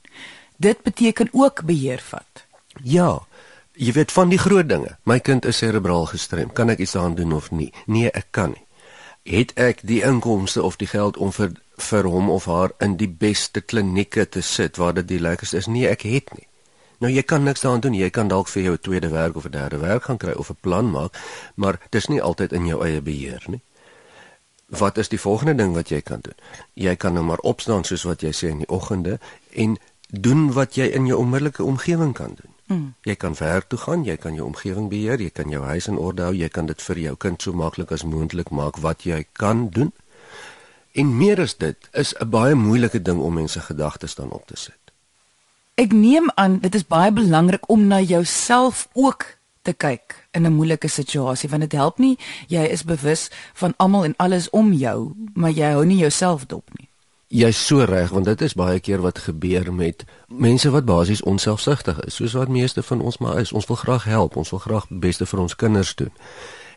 Dit 0.57 0.81
beteken 0.81 1.29
ook 1.31 1.63
beheer 1.65 2.01
vat. 2.01 2.45
Ja. 2.83 3.19
Jy 3.77 3.91
weet 3.93 4.11
van 4.11 4.29
die 4.29 4.39
groot 4.41 4.69
dinge. 4.69 4.97
My 5.03 5.19
kind 5.19 5.45
is 5.45 5.57
serebraal 5.57 6.05
gestrem. 6.09 6.53
Kan 6.53 6.69
ek 6.73 6.81
iets 6.81 6.95
daaraan 6.97 7.15
doen 7.15 7.33
of 7.37 7.51
nie? 7.51 7.69
Nee, 7.85 8.09
ek 8.11 8.27
kan 8.31 8.55
nie. 8.55 8.65
Het 9.27 9.51
ek 9.53 9.83
die 9.85 10.01
inkomste 10.01 10.63
of 10.63 10.79
die 10.81 10.87
geld 10.87 11.17
om 11.17 11.31
vir 11.31 11.53
vir 11.77 12.07
hom 12.09 12.29
of 12.33 12.47
haar 12.49 12.71
in 12.81 12.95
die 12.97 13.09
beste 13.09 13.61
klinieke 13.61 14.25
te 14.25 14.41
sit 14.41 14.79
waar 14.81 14.95
dit 14.97 15.07
die 15.07 15.19
lekkerste 15.21 15.57
is? 15.61 15.67
Nee, 15.69 15.85
ek 15.87 16.07
het 16.09 16.33
nie. 16.33 16.47
Nou 16.97 17.11
jy 17.13 17.21
kan 17.21 17.43
niks 17.45 17.61
daaraan 17.61 17.83
doen. 17.85 17.93
Jy 17.93 18.09
kan 18.09 18.27
dalk 18.27 18.49
vir 18.49 18.63
jou 18.63 18.73
'n 18.73 18.81
tweede 18.81 19.09
werk 19.09 19.35
of 19.35 19.45
'n 19.45 19.51
derde 19.51 19.77
werk 19.77 20.03
gaan 20.03 20.17
kry 20.17 20.31
of 20.31 20.49
'n 20.49 20.57
plan 20.61 20.89
maak, 20.91 21.17
maar 21.55 21.79
dis 21.89 22.07
nie 22.07 22.21
altyd 22.21 22.51
in 22.53 22.65
jou 22.65 22.83
eie 22.85 23.01
beheer 23.01 23.43
nie. 23.47 23.61
Wat 24.67 24.97
is 24.97 25.09
die 25.09 25.19
volgende 25.19 25.55
ding 25.55 25.73
wat 25.73 25.89
jy 25.89 26.01
kan 26.01 26.19
doen? 26.21 26.35
Jy 26.73 26.95
kan 26.95 27.13
nou 27.13 27.25
maar 27.25 27.37
opstaan 27.37 27.83
soos 27.83 28.03
wat 28.03 28.21
jy 28.21 28.31
sê 28.31 28.49
in 28.49 28.57
die 28.57 28.69
oggende 28.69 29.19
en 29.51 29.77
doen 30.07 30.51
wat 30.53 30.75
jy 30.75 30.87
in 30.95 31.05
jou 31.05 31.19
onmiddellike 31.19 31.63
omgewing 31.63 32.13
kan 32.13 32.35
doen. 32.35 32.53
Hmm. 32.67 32.95
Jy 33.01 33.15
kan 33.15 33.35
werk 33.39 33.67
toe 33.67 33.79
gaan, 33.79 34.03
jy 34.03 34.17
kan 34.17 34.35
jou 34.35 34.45
omgewing 34.47 34.89
beheer, 34.89 35.21
jy 35.21 35.29
kan 35.29 35.49
jou 35.49 35.63
huis 35.63 35.87
in 35.87 35.97
orde 35.97 36.23
hou, 36.23 36.33
jy 36.35 36.49
kan 36.51 36.67
dit 36.67 36.81
vir 36.81 36.99
jou 36.99 37.15
kind 37.15 37.41
so 37.41 37.53
maklik 37.53 37.91
as 37.91 38.03
moontlik 38.03 38.49
maak 38.51 38.79
wat 38.83 39.03
jy 39.07 39.23
kan 39.39 39.69
doen. 39.69 39.93
En 40.91 41.13
meer 41.17 41.39
as 41.41 41.55
dit 41.55 41.89
is 41.93 42.13
'n 42.19 42.29
baie 42.29 42.55
moeilike 42.55 43.01
ding 43.01 43.19
om 43.19 43.33
mense 43.33 43.59
gedagtes 43.59 44.15
dan 44.15 44.31
op 44.31 44.47
te 44.47 44.55
sit. 44.55 44.79
Ek 45.75 45.91
neem 45.91 46.31
aan 46.35 46.59
dit 46.59 46.75
is 46.75 46.87
baie 46.87 47.11
belangrik 47.11 47.69
om 47.69 47.87
na 47.87 48.01
jouself 48.01 48.87
ook 48.93 49.37
te 49.61 49.73
kyk 49.73 50.27
in 50.31 50.45
'n 50.45 50.53
moeilike 50.53 50.87
situasie 50.87 51.49
want 51.49 51.61
dit 51.61 51.71
help 51.71 51.97
nie 51.97 52.17
jy 52.47 52.63
is 52.63 52.83
bewus 52.83 53.29
van 53.53 53.73
almal 53.77 54.03
en 54.03 54.13
alles 54.17 54.49
om 54.49 54.73
jou, 54.73 55.13
maar 55.33 55.51
jy 55.51 55.71
hou 55.71 55.85
nie 55.85 55.97
jouself 55.97 56.45
dop 56.45 56.69
nie. 56.77 56.89
Jy's 57.27 57.59
so 57.59 57.83
reg 57.83 58.13
want 58.15 58.25
dit 58.25 58.41
is 58.41 58.53
baie 58.55 58.79
keer 58.79 59.01
wat 59.03 59.19
gebeur 59.19 59.73
met 59.73 60.05
mense 60.27 60.69
wat 60.71 60.85
basies 60.87 61.21
onselfsugtig 61.21 61.99
is, 62.05 62.15
soos 62.15 62.33
wat 62.39 62.47
meeste 62.47 62.83
van 62.83 63.01
ons 63.01 63.17
maar 63.17 63.39
is. 63.39 63.51
Ons 63.51 63.67
wil 63.67 63.75
graag 63.75 64.03
help, 64.03 64.35
ons 64.35 64.49
wil 64.49 64.59
graag 64.63 64.87
die 64.87 64.99
beste 65.03 65.25
vir 65.25 65.39
ons 65.43 65.55
kinders 65.55 65.95
doen. 65.95 66.13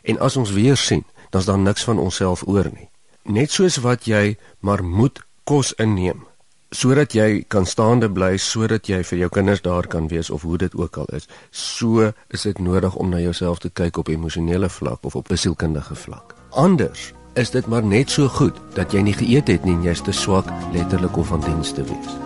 En 0.03 0.19
as 0.19 0.35
ons 0.35 0.51
weer 0.51 0.75
sien, 0.77 1.05
dan's 1.31 1.47
daar 1.47 1.59
niks 1.59 1.87
van 1.87 1.99
onsself 1.99 2.43
oor 2.47 2.67
nie. 2.73 2.89
Net 3.23 3.51
soos 3.51 3.79
wat 3.79 4.09
jy 4.11 4.35
maar 4.59 4.83
moet 4.83 5.23
kos 5.47 5.71
inneem 5.79 6.27
sodat 6.71 7.11
jy 7.11 7.43
kan 7.51 7.65
staande 7.67 8.07
bly 8.07 8.37
sodat 8.39 8.87
jy 8.87 9.01
vir 9.03 9.19
jou 9.25 9.29
kinders 9.29 9.63
daar 9.63 9.87
kan 9.91 10.07
wees 10.07 10.29
of 10.31 10.45
hoe 10.47 10.57
dit 10.57 10.75
ook 10.75 10.97
al 10.97 11.09
is. 11.15 11.27
So 11.51 12.11
is 12.31 12.47
dit 12.47 12.59
nodig 12.59 12.95
om 12.95 13.11
na 13.11 13.19
jouself 13.19 13.59
te 13.59 13.69
kyk 13.69 13.97
op 13.97 14.07
emosionele 14.07 14.69
vlak 14.69 15.03
of 15.03 15.15
op 15.15 15.31
'n 15.31 15.37
sielkundige 15.37 15.95
vlak. 15.95 16.35
Anders 16.49 17.13
is 17.33 17.51
dit 17.51 17.67
maar 17.67 17.83
net 17.83 18.09
so 18.09 18.27
goed 18.27 18.57
dat 18.75 18.91
jy 18.91 19.01
nie 19.01 19.15
geëet 19.15 19.47
het 19.47 19.63
nie 19.65 19.73
en 19.77 19.85
jy's 19.85 20.03
te 20.03 20.11
swak 20.11 20.49
letterlik 20.73 21.17
om 21.17 21.23
van 21.23 21.41
diens 21.45 21.71
te 21.71 21.83
wees. 21.83 22.19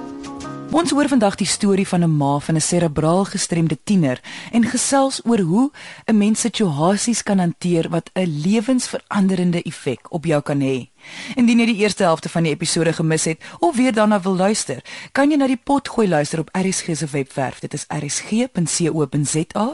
Ons 0.75 0.91
hoor 0.91 1.07
vandag 1.07 1.38
die 1.39 1.47
storie 1.47 1.88
van 1.88 2.03
'n 2.03 2.17
ma 2.17 2.39
van 2.39 2.55
'n 2.55 2.62
serebraal 2.62 3.25
gestremde 3.25 3.77
tiener 3.83 4.19
en 4.51 4.65
gesels 4.65 5.21
oor 5.25 5.39
hoe 5.39 5.71
'n 6.05 6.17
mens 6.17 6.39
situasies 6.39 7.24
kan 7.24 7.39
hanteer 7.39 7.89
wat 7.89 8.09
'n 8.13 8.41
lewensveranderende 8.45 9.62
effek 9.62 10.12
op 10.12 10.25
jou 10.25 10.41
kan 10.41 10.59
hê. 10.59 10.89
Indien 11.35 11.59
jy 11.59 11.65
die 11.65 11.81
eerste 11.83 12.03
helfte 12.03 12.29
van 12.29 12.43
die 12.43 12.51
episode 12.51 12.93
gemis 12.93 13.25
het 13.25 13.43
of 13.59 13.75
weer 13.75 13.93
daarna 13.93 14.21
wil 14.21 14.35
luister, 14.35 14.83
kan 15.12 15.31
jy 15.31 15.38
na 15.38 15.47
die 15.47 15.57
pot 15.57 15.89
gooi 15.89 16.07
luister 16.07 16.39
op 16.39 16.50
RSG 16.53 16.95
se 16.95 17.07
webwerf. 17.12 17.59
Dit 17.59 17.74
is 17.74 17.85
rsg.co.za. 17.89 19.67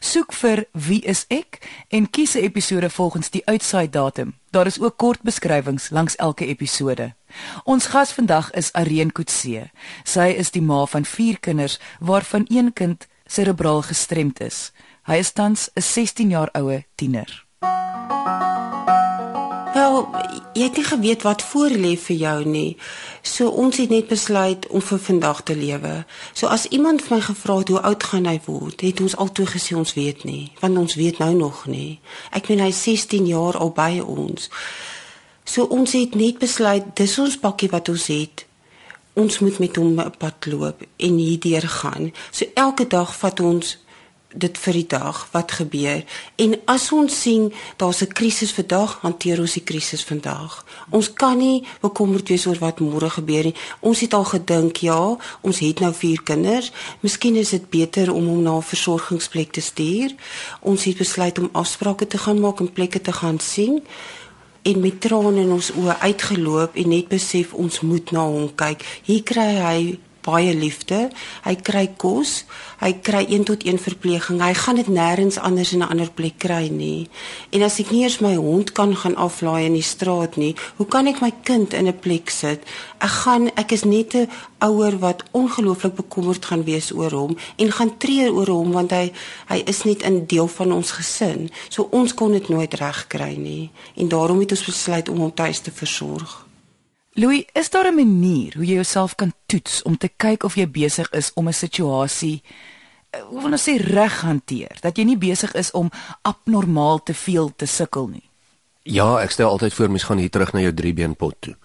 Soek 0.00 0.32
vir 0.32 0.64
Wie 0.72 1.00
is 1.02 1.24
ek 1.28 1.60
en 1.88 2.10
kies 2.10 2.34
'n 2.34 2.44
episode 2.44 2.90
volgens 2.90 3.30
die 3.30 3.42
uitsaai 3.46 3.90
datum. 3.90 4.34
Daar 4.50 4.66
is 4.66 4.80
ook 4.80 4.96
kort 4.96 5.22
beskrywings 5.22 5.90
langs 5.90 6.16
elke 6.16 6.46
episode. 6.46 7.14
Ons 7.64 7.86
gas 7.86 8.12
vandag 8.12 8.50
is 8.50 8.72
Areen 8.72 9.12
Kutse. 9.12 9.70
Sy 10.04 10.28
is 10.38 10.50
die 10.50 10.62
ma 10.62 10.86
van 10.86 11.04
4 11.04 11.40
kinders 11.40 11.78
waarvan 12.00 12.46
een 12.48 12.72
kind 12.72 13.06
serebraal 13.26 13.82
gestremd 13.82 14.40
is. 14.40 14.72
Hy 15.04 15.14
is 15.14 15.32
tans 15.32 15.70
'n 15.74 15.82
16 15.82 16.30
jaar 16.30 16.48
oue 16.52 16.84
tiener. 16.94 17.44
Wel, 19.84 20.08
jy 20.52 20.62
het 20.62 20.76
nie 20.76 20.84
geweet 20.84 21.22
wat 21.22 21.42
voor 21.42 21.68
lê 21.68 21.92
vir 22.00 22.16
jou 22.16 22.44
nie. 22.48 22.76
So 23.20 23.50
ons 23.52 23.76
het 23.76 23.90
net 23.92 24.06
besluit 24.08 24.64
om 24.72 24.80
vir 24.80 25.00
vandag 25.08 25.42
te 25.44 25.56
lewe. 25.56 25.92
So 26.32 26.48
as 26.48 26.64
iemand 26.72 27.10
my 27.10 27.18
gevra 27.20 27.58
het 27.58 27.68
hoe 27.68 27.82
oud 27.90 28.06
gaan 28.08 28.24
hy 28.30 28.38
word, 28.46 28.80
het 28.80 29.02
ons 29.04 29.16
altoe 29.20 29.44
gesê 29.50 29.76
ons 29.76 29.92
weet 29.92 30.24
nie, 30.24 30.52
want 30.62 30.80
ons 30.80 30.96
weet 30.96 31.20
nou 31.20 31.34
nog 31.36 31.66
nie. 31.68 31.98
Ek 32.32 32.48
meen 32.48 32.64
hy 32.64 32.70
16 32.72 33.28
jaar 33.28 33.60
al 33.60 33.74
by 33.76 34.00
ons. 34.00 34.48
So 35.44 35.68
ons 35.68 35.92
het 35.92 36.16
net 36.16 36.40
besluit 36.40 36.88
dis 36.96 37.18
ons 37.20 37.36
pakkie 37.44 37.68
wat 37.74 37.92
ons 37.92 38.08
het. 38.08 38.46
Ons 39.20 39.42
moet 39.44 39.60
met 39.60 39.76
hom 39.76 40.00
'n 40.00 40.16
pad 40.18 40.48
loop 40.48 40.80
en 40.96 41.20
hierdeur 41.20 41.68
gaan. 41.68 42.12
So 42.30 42.48
elke 42.54 42.86
dag 42.88 43.12
vat 43.16 43.40
ons 43.40 43.76
dit 44.34 44.58
vir 44.58 44.72
die 44.72 44.86
dag 44.86 45.28
wat 45.32 45.52
gebeur. 45.52 46.04
En 46.36 46.54
as 46.70 46.90
ons 46.92 47.20
sien 47.20 47.52
daar's 47.76 48.02
'n 48.02 48.12
krisis 48.12 48.52
vandag 48.52 48.98
hanteer 49.00 49.40
ons 49.40 49.52
die 49.52 49.62
krisis 49.62 50.04
vandag. 50.04 50.64
Ons 50.90 51.12
kan 51.12 51.38
nie 51.38 51.64
bekommerd 51.80 52.28
wees 52.28 52.46
oor 52.46 52.58
wat 52.58 52.80
môre 52.80 53.10
gebeur 53.10 53.44
nie. 53.44 53.54
Ons 53.80 54.00
het 54.00 54.14
al 54.14 54.24
gedink 54.24 54.76
ja 54.76 55.16
ons 55.40 55.58
het 55.58 55.80
nou 55.80 55.94
vier 55.94 56.22
kinders. 56.22 56.72
Miskien 57.00 57.36
is 57.36 57.50
dit 57.50 57.70
beter 57.70 58.12
om 58.12 58.26
hom 58.26 58.42
na 58.42 58.56
'n 58.56 58.62
versorgingsplek 58.62 59.52
te 59.52 59.60
stuur. 59.60 60.14
Ons 60.60 60.84
het 60.84 60.96
besluit 60.96 61.38
om 61.38 61.48
afsprake 61.52 62.06
te 62.06 62.18
gaan 62.18 62.40
maak 62.40 62.60
en 62.60 62.72
plekke 62.72 63.00
te 63.00 63.12
gaan 63.12 63.40
sien. 63.40 63.82
En 64.62 64.80
met 64.80 65.00
trane 65.00 65.40
in 65.40 65.52
ons 65.52 65.72
oë 65.72 65.98
uitgeloop 65.98 66.74
en 66.74 66.88
net 66.88 67.08
besef 67.08 67.52
ons 67.52 67.80
moet 67.80 68.10
na 68.10 68.20
hom 68.20 68.54
kyk. 68.54 68.84
Hier 69.04 69.22
kry 69.22 69.54
hy 69.60 69.98
baie 70.24 70.54
liefde. 70.56 71.10
Hy 71.44 71.54
kry 71.60 71.86
kos, 72.00 72.44
hy 72.80 72.92
kry 73.04 73.24
1 73.28 73.46
tot 73.48 73.64
1 73.64 73.80
verpleging. 73.82 74.40
Hy 74.42 74.54
gaan 74.56 74.80
dit 74.80 74.88
nêrens 74.88 75.38
anders 75.38 75.72
in 75.72 75.82
'n 75.82 75.90
ander 75.90 76.10
plek 76.10 76.38
kry 76.38 76.68
nie. 76.68 77.08
En 77.52 77.62
as 77.62 77.78
ek 77.78 77.90
nie 77.90 78.02
eers 78.02 78.20
my 78.20 78.34
hond 78.34 78.72
kan 78.72 78.96
gaan 78.96 79.16
aflaai 79.16 79.66
in 79.66 79.74
die 79.74 79.82
straat 79.82 80.36
nie, 80.36 80.54
hoe 80.76 80.86
kan 80.86 81.06
ek 81.06 81.20
my 81.20 81.32
kind 81.44 81.72
in 81.72 81.86
'n 81.86 81.98
plek 81.98 82.30
sit? 82.30 82.62
Ek 82.98 83.10
gaan 83.10 83.50
ek 83.56 83.72
is 83.72 83.84
net 83.84 84.14
'n 84.14 84.28
ouer 84.58 84.98
wat 84.98 85.22
ongelooflik 85.32 85.94
bekommerd 85.94 86.44
gaan 86.44 86.64
wees 86.64 86.92
oor 86.92 87.10
hom 87.10 87.36
en 87.56 87.72
gaan 87.72 87.96
treur 87.98 88.32
oor 88.32 88.48
hom 88.48 88.72
want 88.72 88.90
hy 88.90 89.12
hy 89.48 89.62
is 89.66 89.84
net 89.84 90.02
'n 90.04 90.26
deel 90.26 90.48
van 90.48 90.72
ons 90.72 90.90
gesin. 90.90 91.50
So 91.68 91.88
ons 91.90 92.14
kon 92.14 92.32
dit 92.32 92.48
nooit 92.48 92.74
regkry 92.74 93.36
nie 93.36 93.70
en 93.96 94.08
daarom 94.08 94.40
het 94.40 94.50
ons 94.50 94.64
besluit 94.64 95.08
om 95.08 95.18
hom 95.18 95.34
tuis 95.34 95.60
te 95.60 95.70
versorg. 95.70 96.43
Louis, 97.16 97.44
is 97.52 97.70
daar 97.70 97.86
'n 97.86 97.94
manier 97.94 98.54
hoe 98.54 98.66
jy 98.66 98.74
jouself 98.74 99.14
kan 99.14 99.32
toets 99.46 99.82
om 99.82 99.96
te 99.96 100.10
kyk 100.16 100.42
of 100.42 100.54
jy 100.54 100.68
besig 100.68 101.10
is 101.10 101.30
om 101.34 101.48
'n 101.48 101.52
situasie 101.52 102.42
eh, 103.10 103.20
hoe 103.20 103.42
wil 103.42 103.50
ons 103.50 103.68
sê 103.68 103.76
reg 103.76 104.20
hanteer? 104.20 104.76
Dat 104.80 104.96
jy 104.96 105.04
nie 105.04 105.18
besig 105.18 105.52
is 105.52 105.70
om 105.70 105.90
abnormaal 106.22 107.02
te 107.02 107.14
veel 107.14 107.52
te 107.56 107.66
sukkel 107.66 108.06
nie. 108.06 108.30
Ja, 108.82 109.20
ek 109.20 109.30
stel 109.30 109.48
altyd 109.48 109.74
voor 109.74 109.90
mens 109.90 110.02
gaan 110.02 110.18
hier 110.18 110.30
terug 110.30 110.52
na 110.52 110.60
jou 110.60 110.74
driebeenpot 110.74 111.34
toe. 111.38 111.56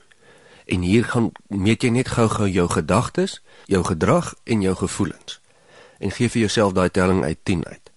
En 0.66 0.82
hier 0.82 1.06
gaan 1.06 1.32
meet 1.48 1.82
jy 1.82 1.90
net 1.90 2.08
gou-gou 2.08 2.50
jou 2.50 2.70
gedagtes, 2.70 3.42
jou 3.66 3.84
gedrag 3.84 4.36
en 4.44 4.62
jou 4.62 4.76
gevoelens. 4.76 5.42
En 6.00 6.12
gee 6.12 6.30
vir 6.30 6.40
jouself 6.40 6.74
daai 6.74 6.90
telling 6.90 7.24
uit 7.24 7.38
10 7.44 7.66
uit. 7.66 7.89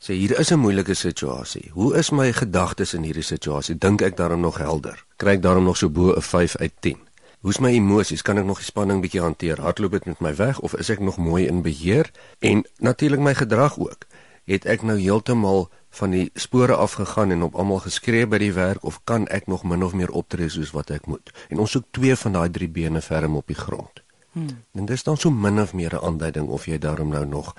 Sê 0.00 0.14
hier 0.16 0.38
is 0.38 0.50
'n 0.50 0.58
moeilike 0.58 0.94
situasie. 0.94 1.70
Hoe 1.72 1.96
is 1.96 2.10
my 2.10 2.32
gedagtes 2.32 2.94
in 2.94 3.02
hierdie 3.02 3.22
situasie? 3.22 3.78
Dink 3.78 4.00
ek 4.00 4.16
daarom 4.16 4.40
nog 4.40 4.56
helder? 4.56 5.04
kry 5.16 5.32
ek 5.36 5.42
daarom 5.42 5.64
nog 5.64 5.76
so 5.76 5.90
bo 5.90 6.14
'n 6.16 6.22
5 6.22 6.56
uit 6.56 6.72
10. 6.80 6.98
Hoe's 7.40 7.58
my 7.58 7.68
emosies? 7.68 8.22
Kan 8.22 8.38
ek 8.38 8.44
nog 8.44 8.56
die 8.56 8.64
spanning 8.64 9.00
bietjie 9.00 9.20
hanteer? 9.20 9.60
Hardloop 9.60 9.90
dit 9.90 10.04
met 10.04 10.20
my 10.20 10.34
weg 10.34 10.60
of 10.60 10.74
is 10.74 10.88
ek 10.88 11.00
nog 11.00 11.16
mooi 11.16 11.46
in 11.46 11.62
beheer? 11.62 12.10
En 12.38 12.66
natuurlik 12.78 13.20
my 13.20 13.34
gedrag 13.34 13.78
ook. 13.78 14.06
Het 14.44 14.64
ek 14.64 14.82
nou 14.82 14.98
heeltemal 14.98 15.68
van 15.90 16.10
die 16.10 16.30
spore 16.34 16.74
afgegaan 16.74 17.30
en 17.30 17.42
op 17.42 17.54
almal 17.54 17.78
geskree 17.78 18.26
by 18.26 18.38
die 18.38 18.52
werk 18.52 18.84
of 18.84 19.00
kan 19.04 19.26
ek 19.28 19.46
nog 19.46 19.62
min 19.64 19.84
of 19.84 19.92
meer 19.92 20.10
optree 20.10 20.48
soos 20.48 20.70
wat 20.70 20.90
ek 20.90 21.06
moet? 21.06 21.30
En 21.48 21.58
ons 21.58 21.70
soek 21.70 21.84
twee 21.90 22.16
van 22.16 22.32
daai 22.32 22.50
drie 22.50 22.68
bene 22.68 23.00
ferm 23.00 23.36
op 23.36 23.46
die 23.46 23.56
grond. 23.56 24.02
Hmm. 24.32 24.64
En 24.72 24.86
dis 24.86 25.02
dan 25.02 25.16
so 25.16 25.30
min 25.30 25.60
of 25.60 25.72
meer 25.72 25.94
'n 25.94 26.04
aanduiding 26.04 26.48
of 26.48 26.66
jy 26.66 26.78
daarom 26.78 27.08
nou 27.08 27.26
nog 27.26 27.54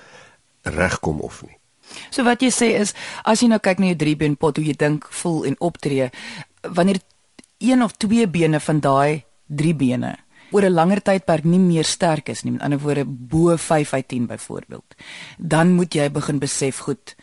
regkom 0.62 1.20
of 1.20 1.42
nie. 1.42 1.61
So 2.10 2.24
wat 2.24 2.42
jy 2.42 2.50
sê 2.50 2.72
is 2.80 2.94
as 3.24 3.42
jy 3.42 3.48
nou 3.48 3.58
kyk 3.58 3.78
na 3.78 3.92
jou 3.92 3.96
drie 3.96 4.16
been 4.16 4.36
pot 4.36 4.56
hoe 4.56 4.66
jy 4.66 4.76
dink, 4.78 5.06
voel 5.10 5.44
en 5.44 5.56
optree, 5.60 6.10
wanneer 6.62 7.00
een 7.58 7.82
of 7.82 7.92
twee 7.96 8.26
bene 8.26 8.60
van 8.60 8.80
daai 8.80 9.24
drie 9.46 9.74
bene 9.74 10.16
oor 10.52 10.64
'n 10.64 10.74
langer 10.74 11.02
tydperk 11.02 11.44
nie 11.44 11.58
meer 11.58 11.84
sterk 11.84 12.28
is 12.28 12.42
nie, 12.42 12.52
met 12.52 12.62
ander 12.62 12.78
woorde 12.78 13.04
bo 13.06 13.56
5 13.56 13.92
uit 13.92 14.08
10 14.08 14.26
byvoorbeeld, 14.26 14.94
dan 15.38 15.72
moet 15.72 15.94
jy 15.94 16.10
begin 16.10 16.38
besef 16.38 16.78
goed 16.78 17.16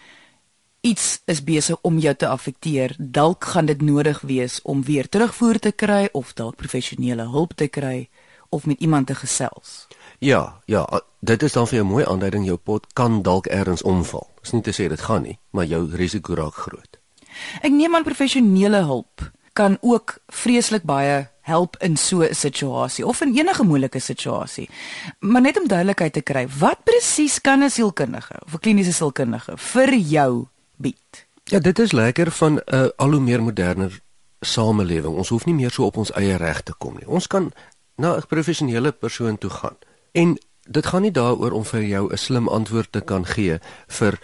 iets 0.81 1.21
is 1.25 1.43
besig 1.43 1.77
om 1.81 1.97
jou 1.99 2.15
te 2.15 2.27
affekteer. 2.27 2.95
Dalk 2.97 3.45
gaan 3.45 3.65
dit 3.65 3.81
nodig 3.81 4.21
wees 4.21 4.61
om 4.61 4.83
weer 4.83 5.09
terugvoer 5.09 5.59
te 5.59 5.71
kry 5.71 6.09
of 6.11 6.33
dalk 6.33 6.55
professionele 6.55 7.27
hulp 7.27 7.53
te 7.53 7.67
kry 7.67 8.09
of 8.49 8.65
met 8.65 8.79
iemand 8.79 9.07
te 9.07 9.15
gesels. 9.15 9.87
Ja, 10.19 10.61
ja, 10.65 11.01
dit 11.19 11.43
is 11.43 11.53
dan 11.53 11.67
vir 11.67 11.75
jou 11.75 11.87
mooi 11.87 12.05
aanduiding 12.05 12.45
jou 12.45 12.57
pot 12.57 12.87
kan 12.93 13.21
dalk 13.21 13.47
ergens 13.47 13.81
omval. 13.81 14.28
Dis 14.41 14.51
nie 14.51 14.61
te 14.61 14.71
sê 14.71 14.87
dit 14.89 15.01
gaan 15.01 15.21
nie, 15.21 15.39
maar 15.51 15.65
jou 15.65 15.89
risiko 15.95 16.33
raak 16.33 16.53
groot. 16.53 16.99
Ek 17.61 17.71
neem 17.71 17.95
aan 17.95 18.03
professionele 18.03 18.83
hulp 18.87 19.31
kan 19.53 19.77
ook 19.81 20.17
vreeslik 20.27 20.83
baie 20.83 21.27
help 21.41 21.75
in 21.83 21.97
so 21.97 22.21
'n 22.21 22.33
situasie 22.33 23.05
of 23.05 23.21
in 23.21 23.37
enige 23.37 23.63
moeilike 23.63 23.99
situasie. 23.99 24.69
Maar 25.19 25.41
net 25.41 25.59
om 25.59 25.67
duidelikheid 25.67 26.13
te 26.13 26.21
kry, 26.21 26.47
wat 26.59 26.83
presies 26.83 27.41
kan 27.41 27.63
'n 27.63 27.69
sielkundige 27.69 28.35
of 28.45 28.53
'n 28.53 28.59
kliniese 28.59 28.93
sielkundige 28.93 29.57
vir 29.57 29.93
jou 29.95 30.47
bied? 30.77 31.27
Ja, 31.43 31.59
dit 31.59 31.79
is 31.79 31.91
lekker 31.91 32.31
van 32.31 32.53
'n 32.53 32.75
uh, 32.75 32.87
al 32.95 33.11
hoe 33.11 33.19
meer 33.19 33.43
moderne 33.43 33.89
samelewing. 34.39 35.15
Ons 35.15 35.29
hoef 35.29 35.45
nie 35.45 35.55
meer 35.55 35.71
so 35.71 35.85
op 35.85 35.97
ons 35.97 36.11
eie 36.11 36.35
reg 36.37 36.61
te 36.61 36.73
kom 36.77 36.95
nie. 36.95 37.07
Ons 37.07 37.27
kan 37.27 37.51
na 37.95 38.15
'n 38.15 38.27
professionele 38.27 38.91
persoon 38.91 39.37
toe 39.37 39.49
gaan. 39.49 39.77
En 40.11 40.37
dit 40.69 40.85
gaan 40.85 41.01
nie 41.01 41.11
daaroor 41.11 41.51
om 41.51 41.65
vir 41.65 41.83
jou 41.83 42.11
'n 42.11 42.17
slim 42.17 42.47
antwoord 42.47 42.91
te 42.91 43.01
kan 43.01 43.25
gee 43.25 43.59
vir 43.87 44.19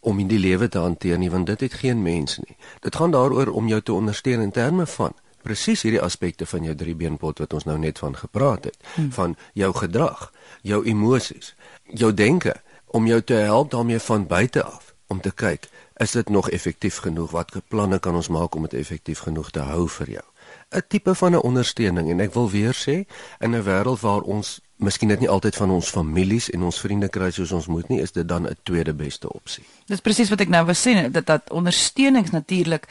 om 0.00 0.18
in 0.18 0.28
die 0.28 0.38
lewe 0.38 0.68
te 0.68 0.78
hanteer 0.78 1.18
nie, 1.18 1.30
want 1.30 1.46
dit 1.46 1.60
het 1.60 1.74
geen 1.74 2.02
mens 2.02 2.38
nie. 2.38 2.56
Dit 2.80 2.96
gaan 2.96 3.10
daaroor 3.10 3.48
om 3.48 3.68
jou 3.68 3.80
te 3.80 3.92
ondersteun 3.92 4.40
in 4.40 4.50
terme 4.50 4.86
van 4.86 5.12
presies 5.42 5.82
hierdie 5.82 6.00
aspekte 6.00 6.46
van 6.46 6.62
jou 6.62 6.74
driebeenpot 6.74 7.38
wat 7.38 7.52
ons 7.52 7.64
nou 7.64 7.78
net 7.78 7.98
van 7.98 8.16
gepraat 8.16 8.64
het, 8.64 8.76
hmm. 8.94 9.12
van 9.12 9.36
jou 9.52 9.74
gedrag, 9.74 10.32
jou 10.62 10.84
emosies, 10.84 11.54
jou 11.84 12.14
denke 12.14 12.54
om 12.86 13.06
jou 13.06 13.22
te 13.22 13.34
help 13.34 13.70
daarmee 13.70 13.98
van 13.98 14.26
buite 14.26 14.62
af 14.62 14.94
om 15.06 15.20
te 15.20 15.30
kyk 15.30 15.68
is 16.00 16.10
dit 16.10 16.28
nog 16.28 16.50
effektief 16.50 16.96
genoeg 16.96 17.30
watter 17.30 17.62
planne 17.68 17.98
kan 17.98 18.14
ons 18.14 18.28
maak 18.28 18.54
om 18.54 18.62
dit 18.62 18.74
effektief 18.74 19.18
genoeg 19.18 19.50
te 19.50 19.60
hou 19.60 19.88
vir 19.88 20.10
jou 20.10 20.26
'n 20.70 20.82
tipe 20.88 21.14
van 21.14 21.32
'n 21.32 21.42
ondersteuning 21.50 22.10
en 22.10 22.20
ek 22.20 22.34
wil 22.34 22.50
weer 22.50 22.74
sê 22.74 23.06
in 23.38 23.54
'n 23.54 23.62
wêreld 23.62 24.00
waar 24.00 24.20
ons 24.20 24.60
miskien 24.80 25.08
net 25.08 25.20
nie 25.20 25.28
altyd 25.28 25.56
van 25.56 25.70
ons 25.70 25.90
families 25.92 26.48
en 26.50 26.62
ons 26.68 26.80
vriende 26.80 27.08
kry 27.12 27.30
soos 27.34 27.52
ons 27.52 27.66
moet 27.66 27.88
nie, 27.88 28.00
is 28.00 28.12
dit 28.12 28.28
dan 28.28 28.46
'n 28.46 28.56
tweede 28.62 28.94
beste 28.94 29.32
opsie. 29.32 29.64
Dis 29.86 30.00
presies 30.00 30.30
wat 30.30 30.40
ek 30.40 30.48
nou 30.48 30.64
wou 30.64 30.74
sê 30.74 31.10
dat 31.10 31.26
dat 31.26 31.50
ondersteunings 31.50 32.30
natuurlik 32.30 32.86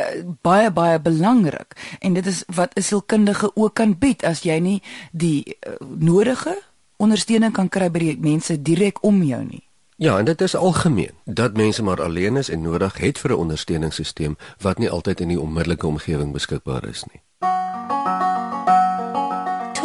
uh, 0.00 0.24
baie 0.42 0.70
baie 0.70 1.00
belangrik 1.00 1.76
en 2.00 2.12
dit 2.12 2.26
is 2.26 2.44
wat 2.46 2.74
'n 2.76 2.82
sielkundige 2.82 3.50
ook 3.56 3.74
kan 3.74 3.98
bied 3.98 4.24
as 4.24 4.42
jy 4.42 4.58
nie 4.58 4.82
die 5.12 5.56
uh, 5.66 5.72
nodige 5.98 6.58
ondersteuning 6.96 7.52
kan 7.52 7.68
kry 7.68 7.90
by 7.90 7.98
die 7.98 8.18
mense 8.20 8.62
direk 8.62 9.02
om 9.04 9.22
jou 9.22 9.44
nie. 9.44 9.64
Ja, 9.96 10.18
en 10.18 10.24
dit 10.24 10.40
is 10.40 10.56
algemeen 10.56 11.12
dat 11.24 11.56
mense 11.56 11.82
maar 11.82 12.02
alleen 12.02 12.36
is 12.36 12.48
en 12.48 12.62
nodig 12.62 12.98
het 12.98 13.18
vir 13.18 13.30
'n 13.30 13.38
ondersteuningssisteem 13.38 14.36
wat 14.58 14.78
nie 14.78 14.90
altyd 14.90 15.20
in 15.20 15.28
die 15.28 15.40
onmiddellike 15.40 15.86
omgewing 15.86 16.32
beskikbaar 16.32 16.88
is 16.88 17.04
nie 17.04 17.20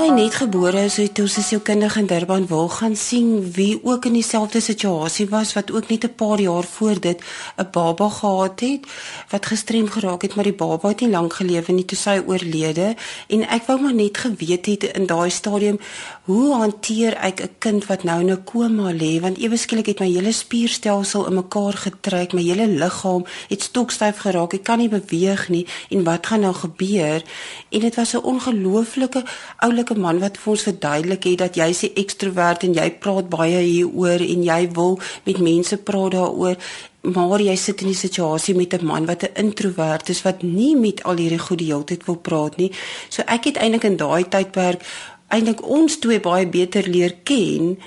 hy 0.05 0.11
net 0.13 0.35
gebore 0.37 0.83
is, 0.85 0.99
het 1.01 1.17
ons 1.17 1.33
sy 1.41 1.57
kinders 1.65 1.95
in 1.97 2.05
Durban 2.05 2.43
wil 2.45 2.67
gaan 2.69 2.93
sien 2.99 3.39
wie 3.55 3.79
ook 3.81 4.05
in 4.05 4.13
dieselfde 4.19 4.59
situasie 4.61 5.25
was 5.31 5.55
wat 5.57 5.71
ook 5.73 5.89
net 5.89 6.05
'n 6.05 6.13
paar 6.13 6.39
jaar 6.39 6.63
voor 6.63 6.99
dit 7.01 7.19
'n 7.57 7.67
baba 7.71 8.09
gehad 8.09 8.59
het 8.59 8.85
wat 9.31 9.45
gestrem 9.45 9.87
geraak 9.87 10.21
het, 10.21 10.35
maar 10.35 10.43
die 10.43 10.53
baba 10.53 10.89
het 10.89 11.01
nie 11.01 11.09
lank 11.09 11.33
gelewe 11.33 11.71
nie 11.71 11.85
toe 11.85 11.97
sy 11.97 12.21
oorlede. 12.27 12.95
En 13.27 13.49
ek 13.49 13.65
wou 13.65 13.81
maar 13.81 13.93
net 13.93 14.17
geweet 14.17 14.65
het 14.65 14.83
in 14.83 15.05
daai 15.05 15.29
stadium 15.29 15.79
hoe 16.25 16.53
hanteer 16.53 17.13
ek 17.13 17.41
'n 17.41 17.49
kind 17.59 17.85
wat 17.85 18.03
nou 18.03 18.19
in 18.19 18.31
'n 18.31 18.43
koma 18.43 18.91
lê? 18.93 19.19
Want 19.21 19.37
ewe 19.37 19.57
skielik 19.57 19.85
het 19.85 19.99
my 19.99 20.11
hele 20.11 20.31
spierstelsel 20.31 21.25
in 21.27 21.33
mekaar 21.33 21.73
getrek, 21.73 22.33
my 22.33 22.41
hele 22.41 22.67
liggaam 22.67 23.25
het 23.49 23.61
stokstyf 23.61 24.17
geraak, 24.17 24.53
ek 24.53 24.63
kan 24.63 24.77
nie 24.77 24.89
beweeg 24.89 25.49
nie. 25.49 25.67
En 25.89 26.03
wat 26.03 26.27
gaan 26.27 26.39
nou 26.39 26.53
gebeur? 26.53 27.23
En 27.69 27.79
dit 27.79 27.95
was 27.95 28.13
'n 28.13 28.23
ongelooflike 28.23 29.23
oulike 29.57 29.94
man 29.97 30.19
wat 30.19 30.37
vir 30.37 30.51
ons 30.51 30.65
verduidelik 30.67 31.23
het 31.23 31.37
dat 31.37 31.55
jy 31.55 31.71
se 31.73 31.91
ekstrovert 31.93 32.63
en 32.63 32.73
jy 32.73 32.89
praat 32.99 33.29
baie 33.29 33.61
hieroor 33.61 34.21
en 34.21 34.43
jy 34.43 34.61
wil 34.73 34.99
met 35.25 35.39
mense 35.39 35.77
praat 35.77 36.11
daaroor 36.11 36.57
maar 37.05 37.41
jy 37.41 37.55
sit 37.55 37.81
in 37.81 37.89
'n 37.89 37.93
situasie 37.93 38.55
met 38.55 38.73
'n 38.73 38.85
man 38.85 39.05
wat 39.05 39.23
'n 39.23 39.35
introvert 39.35 40.09
is 40.09 40.21
wat 40.21 40.41
nie 40.41 40.75
met 40.75 41.03
al 41.03 41.15
hierdie 41.17 41.39
goed 41.39 41.57
die 41.57 41.71
hele 41.71 41.83
tyd 41.83 42.05
wil 42.05 42.17
praat 42.17 42.57
nie. 42.57 42.71
So 43.09 43.21
ek 43.27 43.43
het 43.43 43.57
eintlik 43.57 43.83
in 43.83 43.97
daai 43.97 44.23
tydperk 44.29 44.81
eintlik 45.27 45.63
ons 45.67 45.97
twee 45.97 46.19
baie 46.19 46.47
beter 46.47 46.87
leer 46.87 47.15
ken 47.23 47.77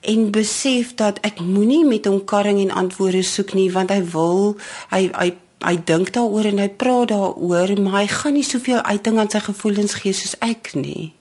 en 0.00 0.30
besef 0.30 0.94
dat 0.94 1.18
ek 1.20 1.40
moenie 1.40 1.84
met 1.84 2.04
hom 2.04 2.24
karring 2.24 2.60
en 2.60 2.70
antwoorde 2.70 3.22
soek 3.22 3.54
nie 3.54 3.70
want 3.72 3.90
hy 3.90 4.02
wil 4.12 4.56
hy 4.90 5.10
hy 5.12 5.32
hy 5.60 5.76
dink 5.84 6.12
daaroor 6.16 6.44
en 6.44 6.58
hy 6.58 6.68
praat 6.68 7.08
daaroor 7.08 7.80
maar 7.80 8.00
hy 8.00 8.06
gaan 8.06 8.32
nie 8.38 8.46
soveel 8.46 8.80
uiting 8.82 9.18
aan 9.18 9.30
sy 9.30 9.42
gevoelens 9.44 9.94
gee 9.94 10.12
soos 10.12 10.36
ek 10.40 10.74
nie. 10.74 11.12